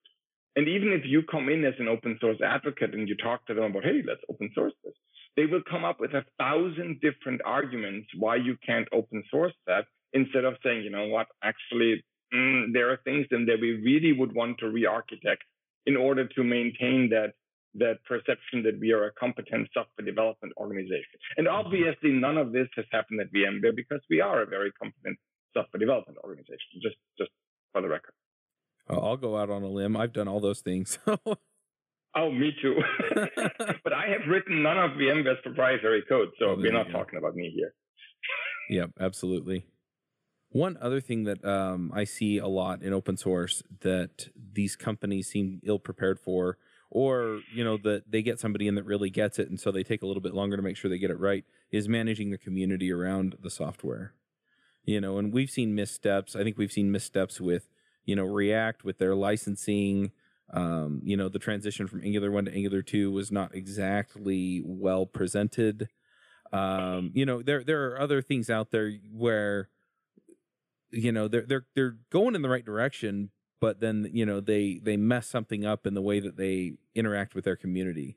[0.57, 3.55] And even if you come in as an open source advocate and you talk to
[3.55, 4.95] them about, hey, let's open source this,
[5.37, 9.84] they will come up with a thousand different arguments why you can't open source that
[10.14, 12.03] instead of saying, you know what, actually,
[12.34, 15.43] mm, there are things in there we really would want to re-architect
[15.84, 17.34] in order to maintain that
[17.78, 21.20] that perception that we are a competent software development organization.
[21.37, 25.18] And obviously, none of this has happened at VMware because we are a very competent
[25.57, 26.81] software development organization.
[26.83, 27.31] Just just
[27.73, 28.13] for the record.
[28.89, 29.97] I'll go out on a limb.
[29.97, 30.99] I've done all those things.
[31.07, 32.77] oh, me too.
[33.83, 37.35] but I have written none of VMware's proprietary code, so oh, we're not talking about
[37.35, 37.75] me here.
[38.71, 39.67] yep, absolutely.
[40.51, 45.29] One other thing that um, I see a lot in open source that these companies
[45.29, 46.57] seem ill prepared for,
[46.89, 49.83] or you know that they get somebody in that really gets it, and so they
[49.83, 52.39] take a little bit longer to make sure they get it right, is managing the
[52.39, 54.15] community around the software.
[54.87, 56.34] You know, and we've seen missteps.
[56.34, 57.68] I think we've seen missteps with
[58.05, 60.12] you know React with their licensing.
[60.53, 65.05] Um, you know, the transition from Angular one to Angular two was not exactly well
[65.05, 65.89] presented.
[66.53, 69.68] Um, you know, there there are other things out there where
[70.91, 73.30] you know they're they're they're going in the right direction
[73.61, 77.34] but then you know they they mess something up in the way that they interact
[77.34, 78.16] with their community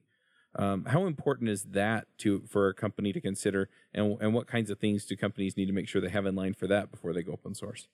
[0.56, 3.70] um, how important is that to for a company to consider?
[3.94, 6.36] And and what kinds of things do companies need to make sure they have in
[6.36, 7.88] line for that before they go open source?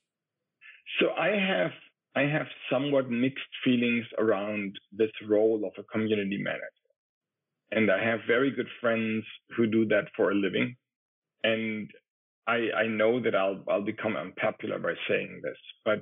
[1.00, 1.72] So i have
[2.16, 6.90] i have somewhat mixed feelings around this role of a community manager.
[7.72, 9.26] And i have very good friends
[9.56, 10.76] who do that for a living.
[11.44, 11.92] And
[12.48, 16.00] I, I know that I'll I'll become unpopular by saying this, but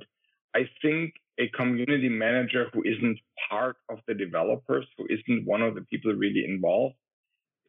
[0.54, 3.18] I think a community manager who isn't
[3.50, 6.94] part of the developers, who isn't one of the people really involved,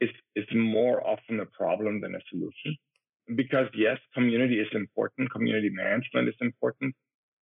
[0.01, 2.77] is is more often a problem than a solution.
[3.35, 6.93] Because yes, community is important, community management is important,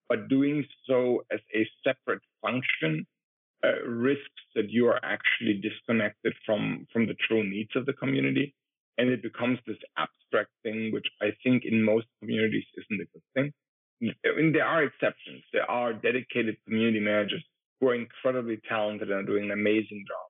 [0.09, 3.05] but doing so as a separate function
[3.65, 8.55] uh, risks that you are actually disconnected from from the true needs of the community
[8.99, 13.23] and it becomes this abstract thing, which I think in most communities isn't a good
[13.35, 13.53] thing.
[14.03, 15.43] I mean, there are exceptions.
[15.53, 17.45] There are dedicated community managers
[17.81, 20.29] who are incredibly talented and are doing an amazing job.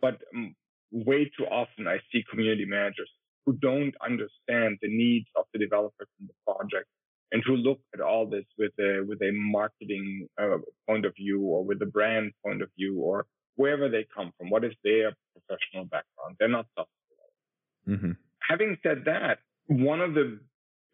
[0.00, 0.54] But um,
[0.90, 3.10] way too often, I see community managers
[3.46, 6.86] who don't understand the needs of the developers in the project
[7.32, 11.40] and who look at all this with a with a marketing uh, point of view
[11.42, 14.50] or with a brand point of view or wherever they come from.
[14.50, 16.36] What is their professional background?
[16.38, 16.94] They're not software
[17.88, 18.12] Mm-hmm.
[18.46, 20.38] Having said that, one of the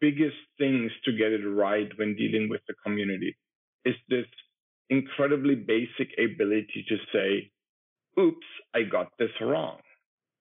[0.01, 3.37] biggest things to get it right when dealing with the community
[3.85, 4.25] is this
[4.89, 7.51] incredibly basic ability to say,
[8.21, 9.79] oops, I got this wrong.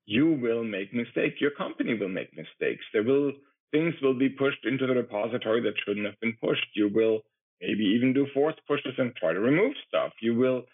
[0.07, 1.41] you will make mistakes.
[1.41, 2.85] Your company will make mistakes.
[2.93, 3.33] There will
[3.73, 6.67] things will be pushed into the repository that shouldn't have been pushed.
[6.75, 7.21] You will
[7.61, 10.13] maybe even do force pushes and try to remove stuff.
[10.21, 10.65] You will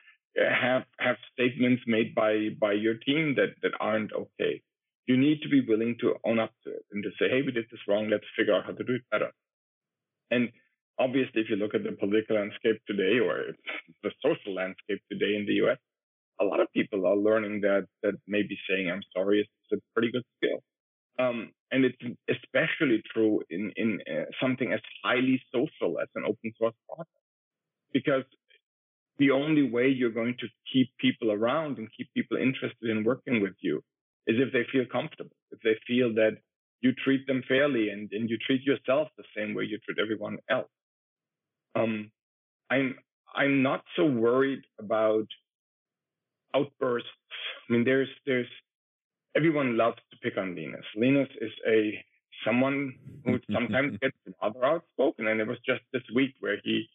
[0.41, 4.62] uh, have have statements made by by your team that that aren't okay.
[5.11, 7.50] You need to be willing to own up to it and to say, hey, we
[7.50, 8.08] did this wrong.
[8.08, 9.30] Let's figure out how to do it better.
[10.30, 10.50] And
[11.00, 13.34] obviously, if you look at the political landscape today or
[14.04, 15.78] the social landscape today in the US,
[16.40, 20.12] a lot of people are learning that that maybe saying I'm sorry is a pretty
[20.12, 20.58] good skill.
[21.18, 22.04] Um, and it's
[22.36, 27.26] especially true in in uh, something as highly social as an open source project,
[27.92, 28.26] because
[29.18, 33.42] the only way you're going to keep people around and keep people interested in working
[33.42, 33.82] with you
[34.26, 36.38] is if they feel comfortable, if they feel that
[36.80, 40.38] you treat them fairly and, and you treat yourself the same way you treat everyone
[40.48, 40.70] else.
[41.74, 42.10] Um,
[42.70, 42.96] I'm
[43.34, 45.26] I'm not so worried about
[46.54, 47.08] outbursts.
[47.68, 48.48] I mean, there's there's
[49.36, 50.84] everyone loves to pick on Linus.
[50.96, 52.04] Linus is a
[52.44, 52.94] someone
[53.24, 56.88] who sometimes gets rather outspoken, and it was just this week where he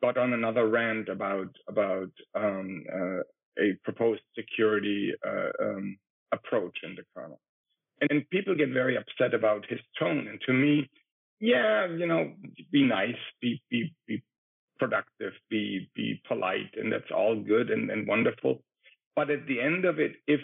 [0.00, 3.20] got on another rant about about um, uh,
[3.60, 5.98] a proposed security uh, um,
[6.32, 7.40] approach in the kernel,
[8.00, 10.28] and, and people get very upset about his tone.
[10.28, 10.88] And to me,
[11.40, 12.32] yeah, you know,
[12.72, 14.22] be nice, be be be
[14.78, 18.62] productive, be be polite, and that's all good and, and wonderful.
[19.14, 20.40] But at the end of it, if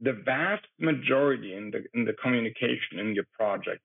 [0.00, 3.80] the vast majority in the in the communication in your project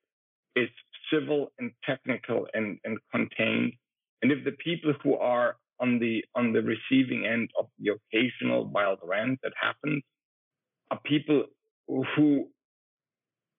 [0.55, 0.69] is
[1.11, 3.73] civil and technical and, and contained,
[4.21, 8.65] and if the people who are on the on the receiving end of the occasional
[8.65, 10.03] wild rant that happens
[10.91, 11.45] are people
[11.87, 12.47] who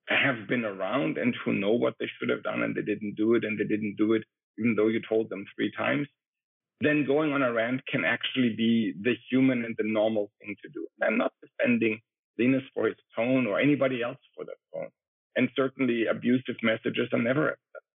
[0.08, 3.34] have been around and who know what they should have done and they didn't do
[3.34, 4.24] it and they didn't do it
[4.58, 6.06] even though you told them three times,
[6.80, 10.68] then going on a rant can actually be the human and the normal thing to
[10.70, 10.86] do.
[11.02, 12.00] I'm not defending
[12.38, 14.88] Linus for his tone or anybody else for that tone.
[15.36, 17.90] And certainly abusive messages are never accepted.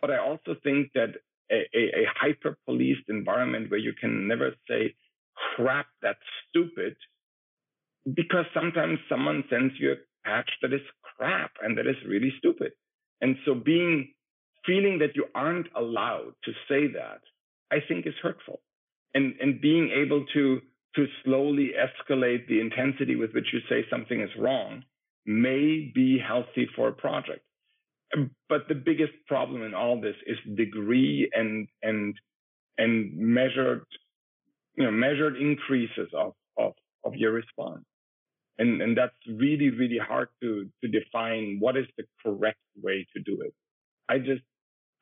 [0.00, 1.14] But I also think that
[1.50, 4.94] a, a, a hyper policed environment where you can never say,
[5.56, 6.96] crap, that's stupid,
[8.12, 10.80] because sometimes someone sends you a patch that is
[11.16, 12.72] crap and that is really stupid.
[13.20, 14.12] And so being
[14.66, 17.20] feeling that you aren't allowed to say that,
[17.70, 18.60] I think is hurtful.
[19.14, 20.60] And and being able to
[20.96, 24.84] to slowly escalate the intensity with which you say something is wrong
[25.26, 27.44] may be healthy for a project.
[28.48, 32.14] But the biggest problem in all this is degree and and
[32.78, 33.84] and measured
[34.76, 36.74] you know measured increases of of
[37.04, 37.84] of your response
[38.58, 43.22] and and that's really really hard to to define what is the correct way to
[43.22, 43.54] do it.
[44.08, 44.42] I just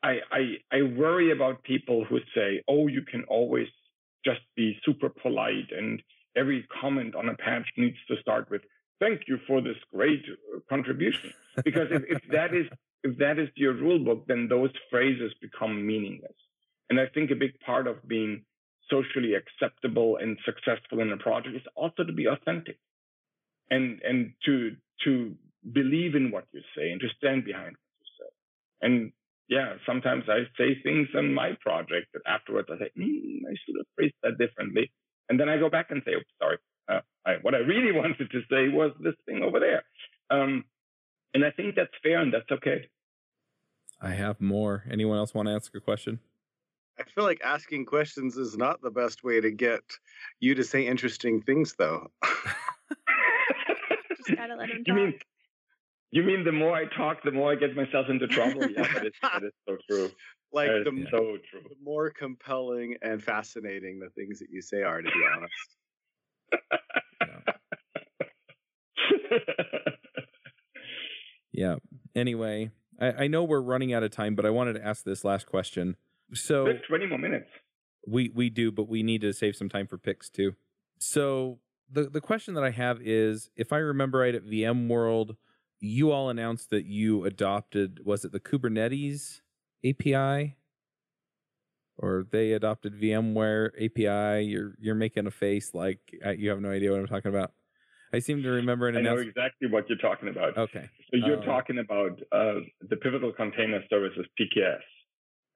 [0.03, 0.43] i i
[0.73, 3.69] i worry about people who say oh you can always
[4.25, 6.03] just be super polite and
[6.37, 8.63] every comment on a patch needs to start with
[9.01, 11.33] thank you for this great uh, contribution
[11.65, 12.67] because if, if that is
[13.05, 16.39] if that is your rule book then those phrases become meaningless.
[16.91, 18.45] And i think a big part of being
[18.91, 22.79] socially acceptable and successful in a project is also to be authentic
[23.73, 25.35] and and to to
[25.73, 28.31] believe in what you say and to stand behind what you say.
[28.87, 29.13] And
[29.49, 33.77] yeah, sometimes I say things in my project that afterwards I say, mm, I should
[33.79, 34.93] have phrased that differently.
[35.29, 36.59] And then I go back and say, oh, sorry.
[36.89, 39.83] Uh, I, what I really wanted to say was this thing over there.
[40.31, 40.65] Um,
[41.35, 42.89] and I think that's fair and that's okay.
[44.01, 44.85] I have more.
[44.91, 46.19] Anyone else want to ask a question?
[46.99, 49.83] I feel like asking questions is not the best way to get
[50.41, 52.09] you to say interesting things, though.
[54.27, 54.87] Just gotta let him talk.
[54.87, 55.15] You mean,
[56.11, 58.69] you mean the more I talk, the more I get myself into trouble?
[58.71, 60.11] yeah, that is, that is so true.
[60.53, 61.63] Like the, so true.
[61.65, 65.55] the more compelling and fascinating the things that you say are, to be honest.
[71.53, 71.77] yeah.
[72.15, 72.71] Anyway,
[73.01, 75.47] I, I know we're running out of time, but I wanted to ask this last
[75.47, 75.97] question.
[76.35, 77.49] So There's 20 more minutes.
[78.07, 80.55] We we do, but we need to save some time for picks too.
[80.99, 81.61] So
[81.93, 85.37] the the question that I have is, if I remember right, at VMworld,
[85.81, 89.41] you all announced that you adopted was it the Kubernetes
[89.85, 90.57] API,
[91.99, 94.45] or they adopted VMware API?
[94.45, 96.01] You're you're making a face like
[96.37, 97.53] you have no idea what I'm talking about.
[98.15, 100.57] I seem to remember an I know exactly what you're talking about.
[100.57, 100.89] Okay.
[101.11, 104.81] So you're uh, talking about uh, the Pivotal Container Services PKS,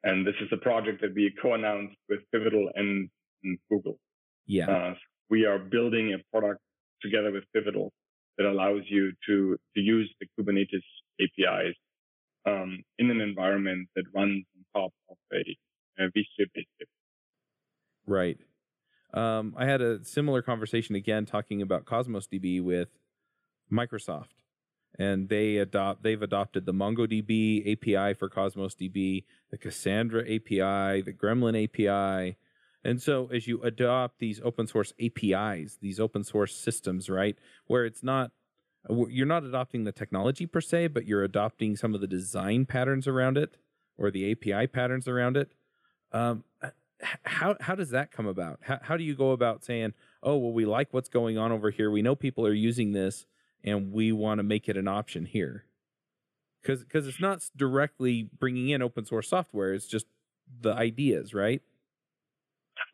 [0.04, 3.10] and this is a project that we co-announced with Pivotal and,
[3.44, 3.98] and Google.
[4.46, 4.70] Yeah.
[4.70, 4.94] Uh,
[5.30, 6.60] we are building a product
[7.02, 7.92] together with Pivotal
[8.38, 10.82] that allows you to, to use the Kubernetes
[11.20, 11.74] APIs
[12.46, 16.68] um, in an environment that runs on top of a, a vSphere based
[18.06, 18.38] Right.
[19.12, 22.88] Um, I had a similar conversation again talking about Cosmos DB with
[23.72, 24.42] Microsoft,
[24.98, 31.12] and they adopt they've adopted the MongoDB API for Cosmos DB, the Cassandra API, the
[31.12, 32.36] Gremlin API.
[32.86, 37.84] And so as you adopt these open source APIs, these open source systems, right, where
[37.84, 38.30] it's not
[39.08, 43.08] you're not adopting the technology per se, but you're adopting some of the design patterns
[43.08, 43.56] around it
[43.98, 45.50] or the API patterns around it.
[46.12, 46.44] Um,
[47.24, 48.60] how how does that come about?
[48.62, 51.70] How how do you go about saying, "Oh, well we like what's going on over
[51.72, 51.90] here.
[51.90, 53.26] We know people are using this
[53.64, 55.64] and we want to make it an option here."
[56.62, 60.06] Cuz cuz it's not directly bringing in open source software, it's just
[60.60, 61.62] the ideas, right?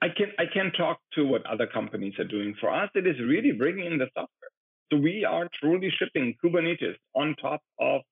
[0.03, 2.55] I can I can talk to what other companies are doing.
[2.61, 4.51] For us, it is really bringing in the software.
[4.93, 8.03] So we are truly shipping Kubernetes on top of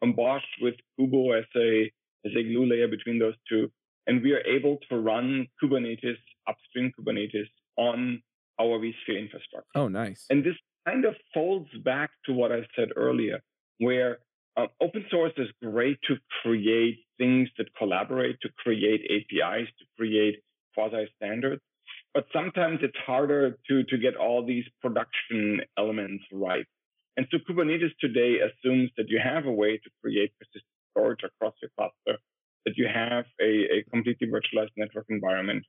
[0.00, 1.90] BOSH with Kubo as a
[2.24, 3.68] as a glue layer between those two
[4.06, 6.16] and we are able to run Kubernetes,
[6.48, 8.22] upstream Kubernetes on
[8.60, 9.64] our vSphere infrastructure.
[9.74, 10.26] Oh, nice.
[10.30, 10.54] And this
[10.86, 13.40] kind of folds back to what I said earlier,
[13.78, 14.18] where
[14.56, 20.36] uh, open source is great to create things that collaborate, to create APIs, to create
[20.74, 21.62] quasi standards.
[22.12, 26.66] But sometimes it's harder to, to get all these production elements right.
[27.16, 31.54] And so Kubernetes today assumes that you have a way to create persistent storage across
[31.60, 32.20] your cluster
[32.64, 35.64] that you have a, a completely virtualized network environment.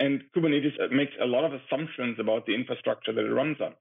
[0.00, 3.74] And Kubernetes uh, makes a lot of assumptions about the infrastructure that it runs on.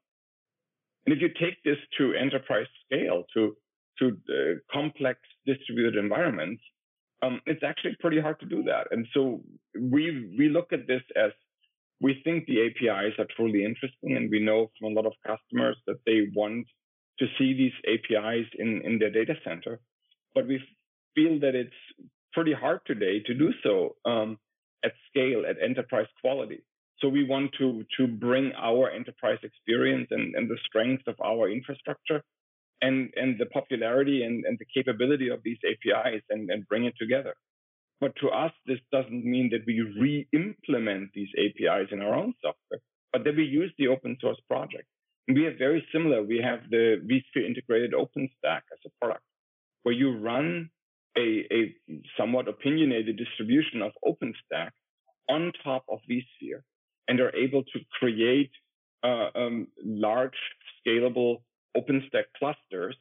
[1.05, 3.55] And if you take this to enterprise scale, to
[3.99, 6.61] to uh, complex distributed environments,
[7.21, 8.87] um, it's actually pretty hard to do that.
[8.91, 9.41] And so
[9.75, 11.31] we we look at this as
[12.01, 15.77] we think the APIs are truly interesting, and we know from a lot of customers
[15.87, 16.65] that they want
[17.19, 19.79] to see these APIs in in their data center.
[20.33, 20.59] But we
[21.15, 21.81] feel that it's
[22.33, 24.37] pretty hard today to do so um,
[24.83, 26.63] at scale, at enterprise quality.
[26.99, 31.49] So we want to to bring our enterprise experience and, and the strength of our
[31.49, 32.23] infrastructure
[32.81, 36.95] and, and the popularity and, and the capability of these APIs and, and bring it
[36.99, 37.35] together.
[37.99, 42.79] But to us, this doesn't mean that we re-implement these APIs in our own software,
[43.13, 44.85] but that we use the open source project.
[45.27, 46.23] And we have very similar.
[46.23, 49.23] We have the vSphere integrated OpenStack as a product,
[49.83, 50.71] where you run
[51.15, 51.75] a, a
[52.17, 54.71] somewhat opinionated distribution of OpenStack
[55.29, 56.61] on top of vSphere
[57.07, 58.51] and are able to create
[59.03, 60.37] uh, um, large,
[60.79, 61.41] scalable
[61.75, 62.95] OpenStack clusters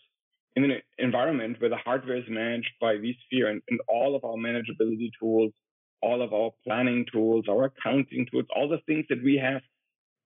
[0.56, 4.36] in an environment where the hardware is managed by vSphere and, and all of our
[4.36, 5.52] manageability tools,
[6.02, 9.62] all of our planning tools, our accounting tools, all the things that we have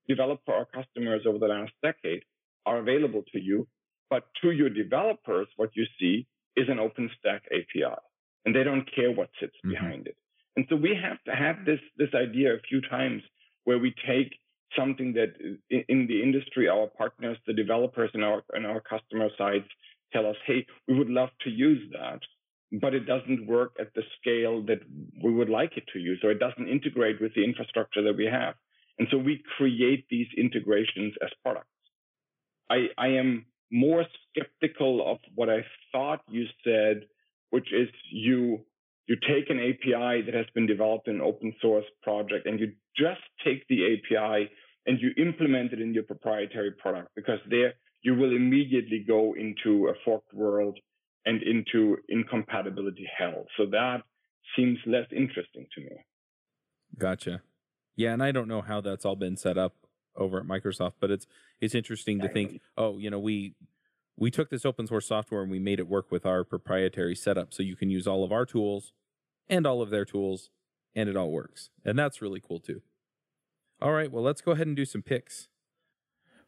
[0.09, 2.23] developed for our customers over the last decade
[2.67, 3.67] are available to you.
[4.11, 6.27] But to your developers, what you see
[6.57, 7.97] is an OpenStack API,
[8.45, 9.71] and they don't care what sits mm-hmm.
[9.71, 10.17] behind it.
[10.57, 13.23] And so we have to have this this idea a few times
[13.65, 14.39] where we take
[14.77, 15.35] something that
[15.71, 19.69] in the industry, our partners, the developers and our in our customer sites
[20.13, 22.21] tell us, hey, we would love to use that,
[22.81, 24.81] but it doesn't work at the scale that
[25.23, 28.27] we would like it to use, or it doesn't integrate with the infrastructure that we
[28.27, 28.55] have.
[28.99, 31.69] And so we create these integrations as products.
[32.71, 37.07] I, I am more skeptical of what I thought you said,
[37.51, 38.65] which is you
[39.07, 42.73] you take an API that has been developed in an open source project and you
[42.97, 44.51] just take the API
[44.87, 49.89] and you implement it in your proprietary product because there you will immediately go into
[49.89, 50.79] a forked world
[51.25, 53.47] and into incompatibility hell.
[53.57, 54.03] So that
[54.57, 55.97] seems less interesting to me.
[56.99, 57.43] Gotcha.
[57.97, 59.75] Yeah, and I don't know how that's all been set up
[60.17, 61.27] over at Microsoft, but it's
[61.61, 63.55] it's interesting to think, oh, you know, we
[64.17, 67.53] we took this open source software and we made it work with our proprietary setup
[67.53, 68.93] so you can use all of our tools
[69.49, 70.51] and all of their tools
[70.95, 71.71] and it all works.
[71.85, 72.83] And that's really cool too.
[73.85, 75.49] All right, well, let's go ahead and do some picks.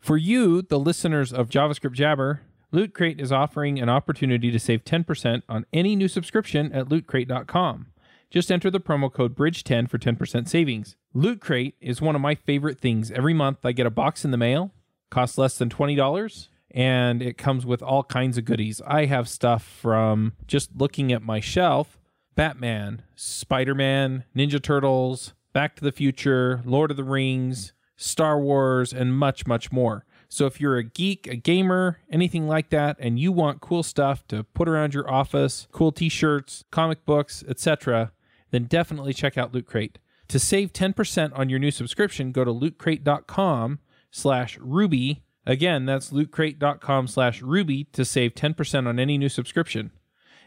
[0.00, 2.40] For you, the listeners of JavaScript Jabber,
[2.72, 7.88] Loot Crate is offering an opportunity to save 10% on any new subscription at lootcrate.com.
[8.30, 10.96] Just enter the promo code BRIDGE10 for 10% savings.
[11.12, 13.10] Loot Crate is one of my favorite things.
[13.10, 14.72] Every month I get a box in the mail,
[15.10, 18.80] costs less than $20, and it comes with all kinds of goodies.
[18.86, 21.98] I have stuff from just looking at my shelf
[22.34, 28.92] Batman, Spider Man, Ninja Turtles, Back to the Future, Lord of the Rings, Star Wars,
[28.92, 30.04] and much, much more.
[30.28, 34.28] So if you're a geek, a gamer, anything like that, and you want cool stuff
[34.28, 38.12] to put around your office, cool t-shirts, comic books, etc.,
[38.50, 39.98] then definitely check out Loot Crate.
[40.28, 43.78] To save 10% on your new subscription, go to lootcrate.com
[44.10, 45.22] slash ruby.
[45.46, 49.92] Again, that's lootcrate.com slash ruby to save 10% on any new subscription.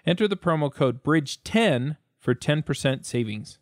[0.06, 3.58] Enter the promo code BRIDGE10 for 10% savings.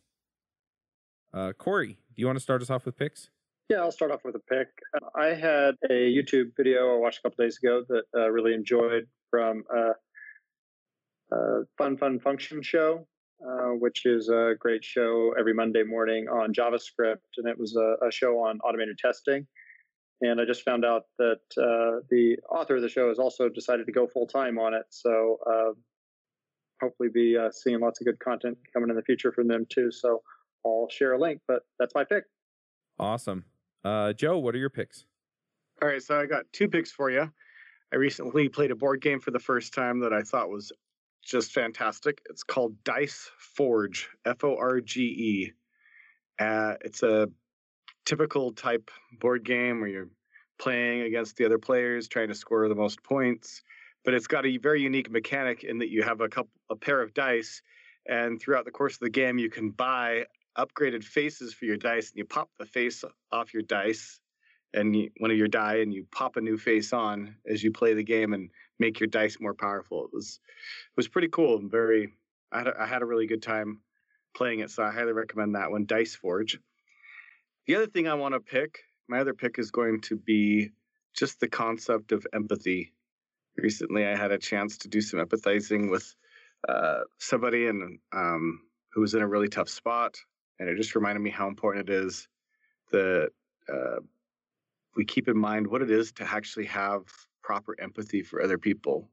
[1.33, 3.29] Uh, Corey, do you want to start us off with picks?
[3.69, 4.69] Yeah, I'll start off with a pick.
[5.13, 8.53] I had a YouTube video I watched a couple days ago that I uh, really
[8.53, 13.05] enjoyed from uh, uh, Fun Fun Function Show,
[13.45, 18.07] uh, which is a great show every Monday morning on JavaScript, and it was a,
[18.07, 19.45] a show on automated testing.
[20.21, 23.85] And I just found out that uh, the author of the show has also decided
[23.85, 24.85] to go full time on it.
[24.89, 25.73] So uh,
[26.81, 29.91] hopefully, be seeing lots of good content coming in the future from them too.
[29.91, 30.21] So
[30.67, 32.23] I'll share a link, but that's my pick.
[32.99, 33.45] Awesome.
[33.83, 35.05] Uh, Joe, what are your picks?
[35.81, 37.31] All right, so I got two picks for you.
[37.93, 40.71] I recently played a board game for the first time that I thought was
[41.23, 42.21] just fantastic.
[42.29, 45.53] It's called Dice Forge, F O R G E.
[46.39, 47.29] Uh, it's a
[48.05, 48.89] typical type
[49.19, 50.09] board game where you're
[50.57, 53.61] playing against the other players, trying to score the most points.
[54.03, 57.01] But it's got a very unique mechanic in that you have a couple, a pair
[57.01, 57.61] of dice,
[58.07, 60.25] and throughout the course of the game, you can buy
[60.57, 64.19] upgraded faces for your dice, and you pop the face off your dice
[64.73, 67.71] and you, one of your die, and you pop a new face on as you
[67.71, 68.49] play the game and
[68.79, 70.05] make your dice more powerful.
[70.05, 72.13] It was it was pretty cool and very.
[72.51, 73.81] I had a, I had a really good time
[74.35, 76.59] playing it, so I highly recommend that one, Dice Forge.
[77.65, 78.79] The other thing I want to pick,
[79.09, 80.69] my other pick is going to be
[81.13, 82.93] just the concept of empathy.
[83.57, 86.15] Recently, I had a chance to do some empathizing with
[86.69, 88.61] uh, somebody and um,
[88.93, 90.17] who was in a really tough spot
[90.59, 92.27] and it just reminded me how important it is
[92.91, 93.29] that
[93.71, 93.99] uh,
[94.95, 97.03] we keep in mind what it is to actually have
[97.43, 99.09] proper empathy for other people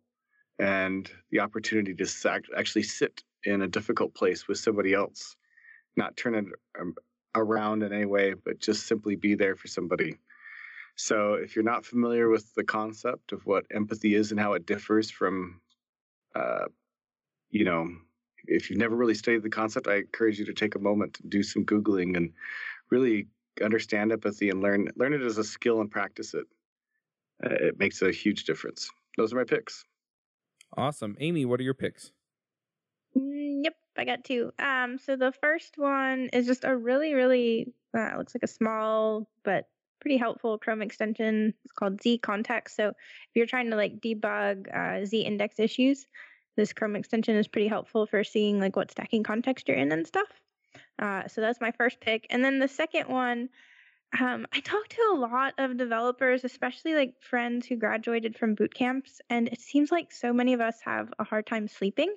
[0.58, 5.36] and the opportunity to actually sit in a difficult place with somebody else,
[5.96, 6.46] not turn it
[6.80, 6.94] um,
[7.34, 10.16] around in any way, but just simply be there for somebody.
[10.96, 14.64] So, if you're not familiar with the concept of what empathy is and how it
[14.64, 15.60] differs from,
[16.36, 16.66] uh,
[17.50, 17.90] you know,
[18.46, 21.26] if you've never really studied the concept, I encourage you to take a moment to
[21.26, 22.32] do some googling and
[22.90, 23.26] really
[23.62, 26.46] understand empathy and learn learn it as a skill and practice it.
[27.44, 28.90] Uh, it makes a huge difference.
[29.16, 29.84] Those are my picks.
[30.76, 31.44] Awesome, Amy.
[31.44, 32.12] What are your picks?
[33.16, 34.52] Mm, yep, I got two.
[34.58, 39.28] Um, so the first one is just a really, really uh, looks like a small
[39.44, 39.68] but
[40.00, 41.54] pretty helpful Chrome extension.
[41.64, 42.76] It's called Z Context.
[42.76, 46.06] So if you're trying to like debug uh, Z index issues,
[46.56, 50.06] this Chrome extension is pretty helpful for seeing like what stacking context you're in and
[50.06, 50.28] stuff.
[50.98, 52.26] Uh, so that's my first pick.
[52.30, 53.48] And then the second one,
[54.18, 58.72] um, I talked to a lot of developers, especially like friends who graduated from boot
[58.72, 62.14] camps, and it seems like so many of us have a hard time sleeping.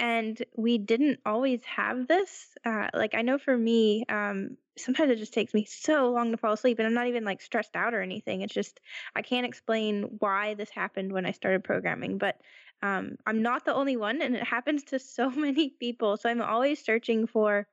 [0.00, 2.48] And we didn't always have this.
[2.64, 6.36] Uh, like, I know for me, um, sometimes it just takes me so long to
[6.36, 8.40] fall asleep, and I'm not even like stressed out or anything.
[8.40, 8.80] It's just,
[9.14, 12.18] I can't explain why this happened when I started programming.
[12.18, 12.40] But
[12.84, 16.18] um, I'm not the only one, and it happens to so many people.
[16.18, 17.66] So I'm always searching for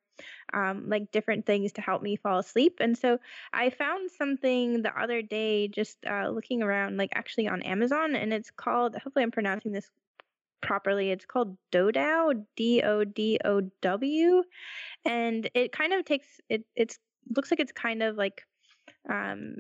[0.54, 2.78] um, like different things to help me fall asleep.
[2.80, 3.18] And so
[3.52, 8.32] I found something the other day just uh, looking around, like actually on Amazon, and
[8.32, 9.90] it's called, hopefully I'm pronouncing this
[10.62, 14.44] properly, it's called Dodow, D O D O W.
[15.04, 17.00] And it kind of takes, it it's
[17.36, 18.44] looks like it's kind of like
[19.10, 19.56] um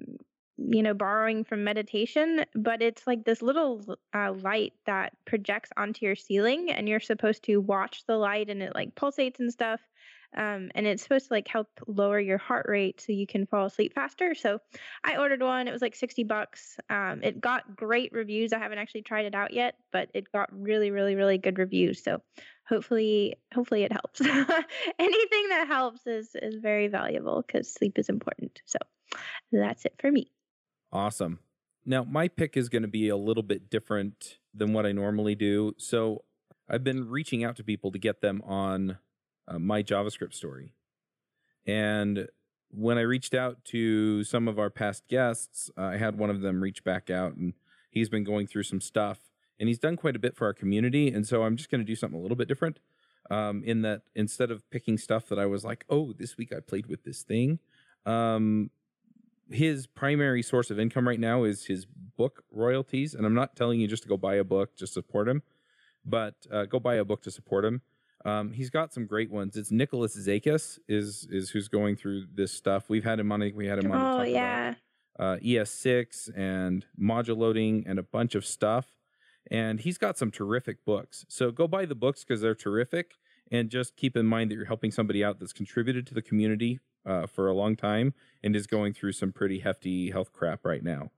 [0.69, 3.81] you know borrowing from meditation but it's like this little
[4.13, 8.61] uh, light that projects onto your ceiling and you're supposed to watch the light and
[8.61, 9.79] it like pulsates and stuff
[10.35, 13.65] um, and it's supposed to like help lower your heart rate so you can fall
[13.65, 14.33] asleep faster.
[14.33, 14.59] So
[15.03, 18.77] i ordered one it was like 60 bucks um, it got great reviews i haven't
[18.77, 22.21] actually tried it out yet but it got really really really good reviews so
[22.67, 24.21] hopefully hopefully it helps.
[24.99, 28.79] Anything that helps is is very valuable because sleep is important so
[29.51, 30.31] that's it for me
[30.91, 31.39] Awesome.
[31.85, 35.35] Now, my pick is going to be a little bit different than what I normally
[35.35, 35.73] do.
[35.77, 36.23] So,
[36.69, 38.97] I've been reaching out to people to get them on
[39.47, 40.73] uh, my JavaScript story.
[41.65, 42.27] And
[42.69, 46.41] when I reached out to some of our past guests, uh, I had one of
[46.41, 47.53] them reach back out and
[47.89, 49.19] he's been going through some stuff
[49.59, 51.09] and he's done quite a bit for our community.
[51.09, 52.79] And so I'm just going to do something a little bit different
[53.29, 56.61] um, in that instead of picking stuff that I was like, oh, this week I
[56.61, 57.59] played with this thing,
[58.05, 58.71] um,
[59.51, 63.13] his primary source of income right now is his book royalties.
[63.13, 65.43] And I'm not telling you just to go buy a book, just support him,
[66.05, 67.81] but uh, go buy a book to support him.
[68.23, 69.57] Um, he's got some great ones.
[69.57, 72.89] It's Nicholas Zakas is is who's going through this stuff.
[72.89, 73.51] We've had him on.
[73.55, 74.21] We had him on.
[74.21, 74.75] Oh yeah.
[75.15, 78.87] About, uh, ES6 and module loading and a bunch of stuff.
[79.49, 81.25] And he's got some terrific books.
[81.27, 83.15] So go buy the books because they're terrific.
[83.51, 86.79] And just keep in mind that you're helping somebody out that's contributed to the community
[87.05, 88.13] uh, for a long time
[88.43, 91.11] and is going through some pretty hefty health crap right now.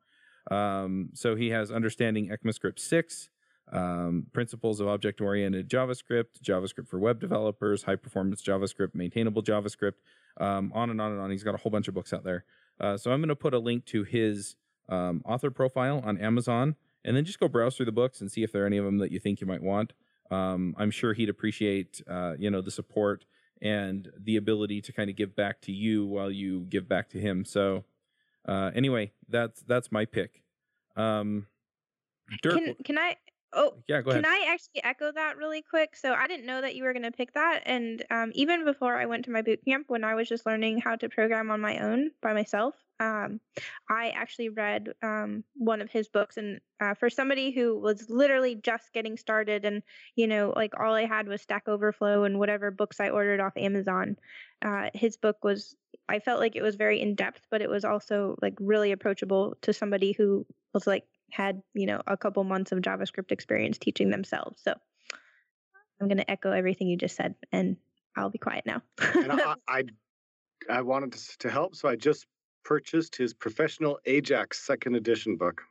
[0.49, 3.29] Um, so he has understanding ECMAScript 6,
[3.71, 9.93] um, principles of object oriented JavaScript, JavaScript for web developers, high performance JavaScript, maintainable JavaScript,
[10.39, 11.31] um, on and on and on.
[11.31, 12.45] He's got a whole bunch of books out there.
[12.79, 14.55] Uh, so I'm going to put a link to his
[14.89, 18.43] um, author profile on Amazon, and then just go browse through the books and see
[18.43, 19.93] if there are any of them that you think you might want.
[20.33, 23.25] Um, I'm sure he'd appreciate, uh, you know, the support
[23.61, 27.19] and the ability to kind of give back to you while you give back to
[27.19, 27.45] him.
[27.45, 27.85] So,
[28.47, 30.43] uh, anyway, that's that's my pick.
[30.95, 31.47] Um,
[32.41, 33.15] Dirk, can, can I
[33.55, 34.23] Oh, yeah, go ahead.
[34.23, 35.95] Can I actually echo that really quick?
[35.95, 38.97] So I didn't know that you were going to pick that, and um, even before
[38.97, 41.61] I went to my boot camp, when I was just learning how to program on
[41.61, 43.39] my own by myself, um,
[43.89, 48.55] I actually read um, one of his books, and uh, for somebody who was literally
[48.55, 49.83] just getting started, and
[50.15, 53.57] you know, like all I had was Stack Overflow and whatever books I ordered off
[53.57, 54.17] Amazon,
[54.63, 55.75] uh, his book was.
[56.09, 59.55] I felt like it was very in depth, but it was also like really approachable
[59.61, 64.11] to somebody who was like had you know a couple months of javascript experience teaching
[64.11, 64.73] themselves so
[65.99, 67.75] i'm going to echo everything you just said and
[68.15, 69.83] i'll be quiet now and I, I,
[70.69, 72.27] I wanted to help so i just
[72.63, 75.61] purchased his professional ajax second edition book.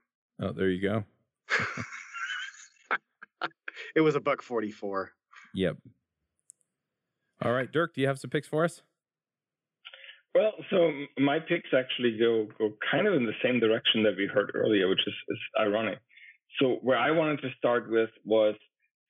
[0.41, 1.05] Oh there you go.
[3.95, 5.13] It was a buck 44
[5.55, 5.77] yep.
[7.43, 8.83] All right dirk do you have some picks for us?
[10.35, 14.27] Well, so my picks actually go go kind of in the same direction that we
[14.27, 15.99] heard earlier, which is, is ironic.
[16.59, 18.55] So where I wanted to start with was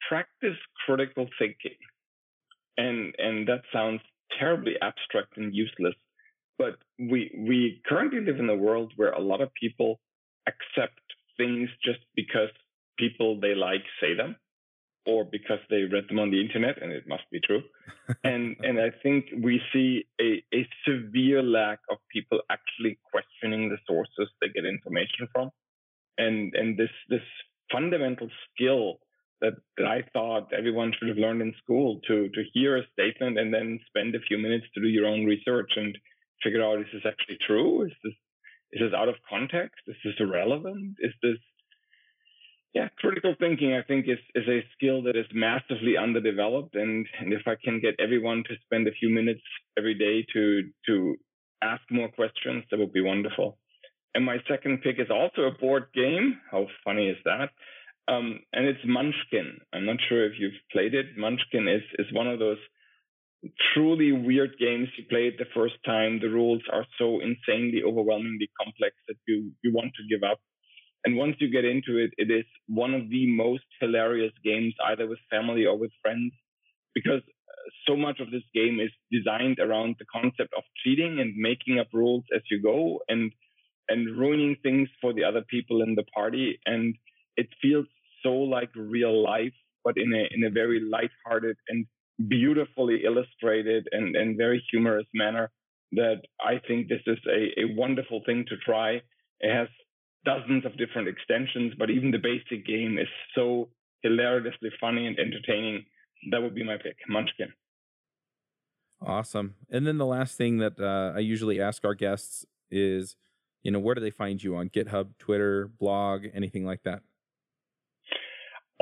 [0.08, 1.78] practice critical thinking.
[2.76, 4.00] And and that sounds
[4.38, 5.94] terribly abstract and useless,
[6.58, 10.00] but we we currently live in a world where a lot of people
[10.46, 11.00] accept
[11.36, 12.50] things just because
[12.98, 14.36] people they like say them
[15.06, 17.62] or because they read them on the internet, and it must be true.
[18.24, 23.78] and and I think we see a, a severe lack of people actually questioning the
[23.86, 25.50] sources they get information from,
[26.18, 27.26] and and this this
[27.72, 28.98] fundamental skill
[29.40, 33.38] that, that I thought everyone should have learned in school to to hear a statement
[33.38, 35.98] and then spend a few minutes to do your own research and
[36.42, 37.84] figure out is this actually true?
[37.84, 38.14] Is this
[38.72, 39.80] is this out of context?
[39.86, 40.96] Is this irrelevant?
[41.00, 41.38] Is this
[42.74, 46.74] yeah, critical thinking, I think, is, is a skill that is massively underdeveloped.
[46.74, 49.42] And, and if I can get everyone to spend a few minutes
[49.76, 51.16] every day to, to
[51.62, 53.58] ask more questions, that would be wonderful.
[54.14, 56.40] And my second pick is also a board game.
[56.50, 57.50] How funny is that?
[58.08, 59.58] Um, and it's Munchkin.
[59.72, 61.16] I'm not sure if you've played it.
[61.16, 62.58] Munchkin is, is one of those
[63.74, 64.88] truly weird games.
[64.96, 66.20] You play it the first time.
[66.20, 70.40] The rules are so insanely overwhelmingly complex that you, you want to give up.
[71.04, 75.08] And once you get into it, it is one of the most hilarious games, either
[75.08, 76.32] with family or with friends,
[76.94, 81.34] because uh, so much of this game is designed around the concept of cheating and
[81.36, 83.32] making up rules as you go and
[83.88, 86.58] and ruining things for the other people in the party.
[86.66, 86.94] And
[87.36, 87.86] it feels
[88.22, 89.54] so like real life,
[89.84, 91.86] but in a in a very lighthearted and
[92.28, 95.50] beautifully illustrated and, and very humorous manner
[95.92, 99.00] that I think this is a, a wonderful thing to try.
[99.40, 99.68] It has
[100.24, 103.68] dozens of different extensions, but even the basic game is so
[104.02, 105.84] hilariously funny and entertaining.
[106.30, 107.52] That would be my pick, Munchkin.
[109.04, 109.56] Awesome.
[109.70, 113.16] And then the last thing that uh, I usually ask our guests is,
[113.62, 117.02] you know, where do they find you on GitHub, Twitter, blog, anything like that?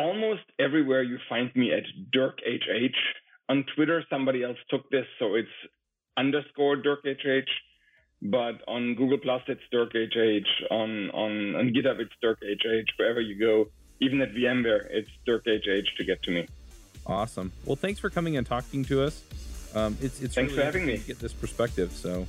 [0.00, 2.94] Almost everywhere you find me at DirkHH.
[3.50, 5.48] On Twitter, somebody else took this, so it's
[6.16, 7.50] underscore DirkHH.
[8.22, 10.70] But on Google Plus, it's Dirk HH.
[10.70, 12.90] On, on, on GitHub, it's Dirk HH.
[12.98, 13.70] Wherever you go,
[14.00, 16.46] even at VMware, it's Dirk HH to get to me.
[17.06, 17.52] Awesome.
[17.64, 19.22] Well, thanks for coming and talking to us.
[19.74, 20.98] Um, it's it's thanks really for having me.
[20.98, 21.92] To get this perspective.
[21.92, 22.26] So,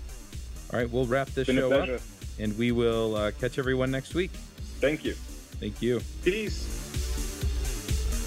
[0.71, 2.01] all right, we'll wrap this show up,
[2.39, 4.31] and we will uh, catch everyone next week.
[4.79, 5.13] Thank you.
[5.59, 6.01] Thank you.
[6.23, 6.80] Peace.